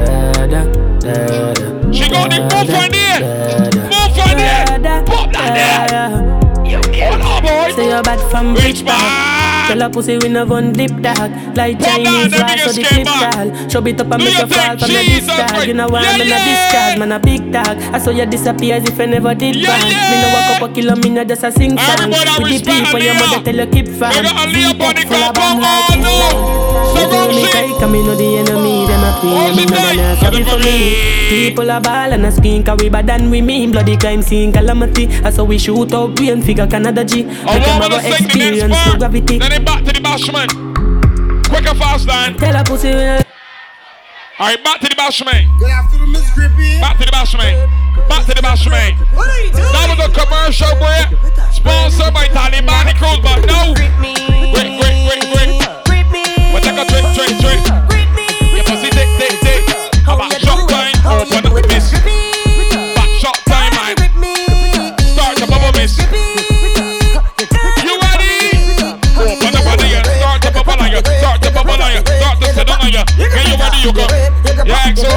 She 1.92 2.11
got 2.11 2.29
the 2.29 2.40
move 2.40 2.68
right 2.68 2.90
there. 2.90 3.20
Move 3.87 4.16
right 4.18 4.37
there. 4.37 5.05
Pop 5.05 5.33
that 5.33 5.55
there. 5.55 6.11
Hold 7.09 7.22
on, 7.22 7.42
boy. 7.42 7.70
Say 7.77 7.88
you're 7.88 8.03
bad 8.03 8.18
from 8.33 8.55
rich 8.57 8.85
back. 8.85 9.42
Tell 9.68 9.83
a 9.83 9.88
pussy 9.90 10.18
we 10.18 10.29
no 10.29 10.44
one 10.44 10.72
dip 10.72 10.90
dog. 11.01 11.31
Like 11.57 11.79
Chinese 11.81 12.33
rice 12.38 12.64
so 12.64 12.72
the 12.72 12.85
flip 12.85 13.07
style. 13.07 13.51
Show 13.68 13.87
it 13.87 14.01
up 14.01 14.12
and 14.12 14.25
make 14.25 14.38
you 14.38 14.46
fall 14.46 14.79
from 14.79 14.88
the 14.92 15.03
discard. 15.05 15.66
You 15.66 15.75
know 15.75 15.88
why 15.88 16.03
I'm 16.05 16.20
in 16.20 16.29
a 16.29 16.38
discard, 16.44 16.98
man 16.98 17.12
a 17.12 17.18
big 17.18 17.53
dog. 17.53 17.77
I 17.94 17.98
saw 17.98 18.11
you 18.11 18.27
disappear 18.27 18.77
as 18.77 18.85
if 18.88 18.98
I 19.01 19.07
never 19.07 19.35
did 19.35 19.55
bang. 19.62 19.85
Me 19.88 20.16
no 20.22 20.29
walk 20.35 20.51
up 20.62 20.70
a 20.70 20.75
kilo, 20.75 20.96
me 20.96 21.11
no 21.11 21.25
just 21.25 21.44
a 21.44 21.53
sing 21.53 21.79
song. 21.79 22.11
With 22.42 22.64
the 22.64 22.72
people 22.72 23.01
your 23.01 23.14
mother 23.14 23.42
tell 23.44 23.57
you 23.57 23.66
keep 23.66 23.88
fam. 23.88 24.12
V-Tech 24.12 25.07
full 25.09 25.22
of 25.25 25.35
bang 25.35 25.61
like 25.61 25.98
You 26.92 27.05
do 27.09 27.20
me 27.29 27.44
fake, 27.46 27.83
and 27.83 27.92
me 27.92 28.03
know 28.05 28.14
the 28.14 28.37
enemy. 28.38 28.87
Them 28.87 29.05
a 29.05 29.11
play, 29.20 29.55
me 29.57 29.64
no 29.66 29.77
man 29.77 29.98
a 29.98 30.16
sorry 30.20 30.42
for 30.44 30.59
me. 30.59 30.94
People 31.33 31.70
a 31.70 31.81
ball 31.81 32.12
and 32.12 32.27
a 32.27 32.33
skin, 32.33 32.62
cause 32.62 32.79
we 32.81 32.90
bad 32.90 33.07
than 33.07 33.31
we 33.31 33.40
mean. 33.40 33.70
Bloody 33.72 33.96
crime 33.96 34.20
scene 34.22 34.53
calamity. 34.53 35.09
I 35.25 35.31
saw 35.31 35.44
we 35.44 35.59
shoot 35.59 35.92
up, 35.94 36.18
we 36.18 36.31
and 36.31 36.44
figure 36.44 36.66
Canada 36.66 37.05
G. 37.05 37.22
Make 37.25 37.64
have 37.64 37.90
a 37.92 37.96
experience 38.09 38.77
to 38.85 38.98
gravity. 38.98 39.38
Then 39.53 39.67
back 39.67 39.85
to 39.85 39.93
the 39.93 40.01
bashman. 40.01 40.49
Quick 41.45 41.69
and 41.69 41.77
fast, 41.77 42.09
Dan. 42.09 42.38
Tell 42.38 42.57
a 42.57 42.65
pussy. 42.65 42.88
Alright, 42.88 44.65
back 44.65 44.81
to 44.81 44.88
the 44.88 44.97
bashman. 44.97 45.45
Back 45.61 46.97
to 46.97 47.05
the 47.05 47.12
bashman. 47.12 47.69
Back 48.09 48.25
to 48.25 48.33
the 48.33 48.41
bashman. 48.41 48.97
That 49.53 49.93
was 49.93 50.01
a 50.01 50.09
commercial 50.09 50.73
break. 50.81 51.12
Sponsored 51.53 52.15
by 52.17 52.33
Taliban 52.33 52.97
Cruise, 52.97 53.21
but 53.21 53.45
no. 53.45 53.77
Wait, 53.77 54.73
wait, 54.81 54.97
wait, 55.05 55.25
wait. 55.37 55.61
We 55.85 56.59
take 56.65 56.81
a 56.81 56.88
drink, 56.88 57.12
drink, 57.12 57.37
drink. 57.45 57.61
Your 58.57 58.65
pussy 58.65 58.88
tick, 58.88 59.11
tick, 59.21 59.37
tick. 59.45 59.69
About 60.09 60.33
shot 60.41 60.65
time, 60.67 60.97
open 61.05 61.45
up 61.45 61.72
ready, 73.73 73.87
you 73.87 73.93
go. 73.93 74.07
Yeah, 74.65 74.93
exo. 74.93 75.09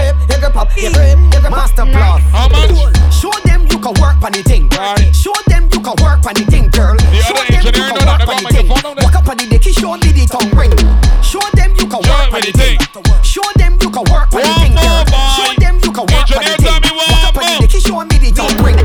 Master 1.50 1.86
plus. 1.86 2.22
How 2.32 2.48
much? 2.50 2.72
Show 3.13 3.32
them 3.46 3.68
you 3.70 3.80
can 3.80 3.94
work 4.02 4.22
on 4.24 4.32
the 4.32 4.44
thing. 4.44 4.70
Show 5.13 5.34
them 5.48 5.70
you 5.72 5.80
can 5.80 5.96
work 6.02 6.26
on 6.26 6.34
the 6.36 6.46
thing, 6.50 6.70
girl. 6.70 6.98
Show 7.22 7.36
them 7.50 7.63
you 7.65 7.72
can 7.72 8.06
work 8.06 8.28
on 8.28 8.44
the 8.44 8.50
thing. 8.50 8.68
Walk 8.70 9.15
up 9.15 9.28
on 9.30 9.38
the 9.38 9.46
dick, 9.46 9.63
show 9.63 9.96
me 9.98 10.12
the 10.12 10.26
tongue 10.28 10.52
ring. 10.56 10.74
Show 11.22 11.44
them 11.56 11.72
you 11.78 11.88
can 11.88 12.02
work 12.02 12.34
on 12.34 12.41
the 12.41 12.52
thing. 12.52 12.78
Show 13.24 13.46
them 13.56 13.78
you 13.82 13.89
can 13.89 14.04
work 14.12 14.34
on 14.34 14.41
the 14.41 14.54
thing, 14.62 14.74
girl. 14.76 15.06
Show 15.36 15.52
them 15.60 15.76
you 15.84 15.91
can 15.91 16.06
work 16.10 16.30
on 16.32 16.44
the 16.44 16.56
thing. 16.58 16.82
Walk 16.96 17.24
up 17.26 17.38
on 17.38 17.44
the 17.46 17.68
dick, 17.68 17.82
show 17.82 18.02
me 18.02 18.18
the 18.18 18.32
tongue 18.34 18.58
ring. 18.63 18.76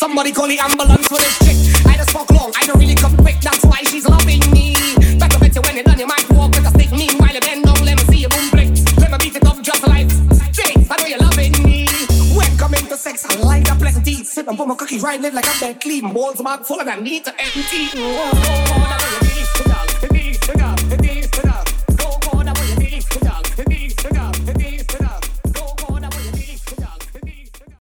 Somebody 0.01 0.33
call 0.33 0.49
the 0.49 0.59
ambulance 0.59 1.07
for 1.09 1.19
this 1.19 1.39
chick. 1.39 1.70
I 2.01 2.61
I 2.63 2.67
don't 2.67 2.79
really 2.79 2.95
come 2.95 3.15
quick. 3.19 3.41
That's 3.41 3.65
why 3.65 3.83
she's 3.83 4.09
loving 4.09 4.41
me. 4.51 4.75
Better 5.19 5.39
bet 5.39 5.55
you 5.55 5.61
when 5.61 5.77
you 5.77 5.83
done, 5.83 5.99
you 5.99 6.07
might 6.07 6.29
walk 6.31 6.53
with 6.53 6.67
a 6.67 6.71
stick. 6.71 6.91
Meanwhile, 6.91 7.35
you 7.35 7.41
bend 7.41 7.65
down, 7.65 7.85
let 7.85 7.99
me 7.99 8.05
see 8.05 8.23
you 8.23 8.29
boom 8.29 8.49
flick. 8.49 8.71
Let 8.99 9.11
me 9.11 9.19
beat 9.21 9.37
it 9.37 9.47
up 9.47 9.61
just 9.61 9.87
like 9.87 10.09
Face, 10.55 10.91
I 10.91 10.97
know 10.97 11.07
you're 11.07 11.19
loving 11.19 11.53
me. 11.63 11.87
When 12.35 12.57
coming 12.57 12.87
to 12.87 12.97
sex, 12.97 13.27
I 13.29 13.37
like 13.43 13.69
a 13.71 13.75
plenty. 13.75 14.25
Sit 14.25 14.49
and 14.49 14.57
put 14.57 14.67
my 14.67 14.75
cookie 14.77 14.99
right, 14.99 15.21
live 15.21 15.35
like 15.35 15.47
I'm 15.47 15.61
dead 15.61 15.81
clean. 15.81 16.13
Balls 16.13 16.41
bag 16.41 16.61
full 16.65 16.81
of 16.81 16.87
that 16.87 17.03
need 17.03 17.25
to 17.27 17.33
empty. 17.39 17.91
Oh, 17.97 19.21
way 19.23 19.65
you 19.67 19.70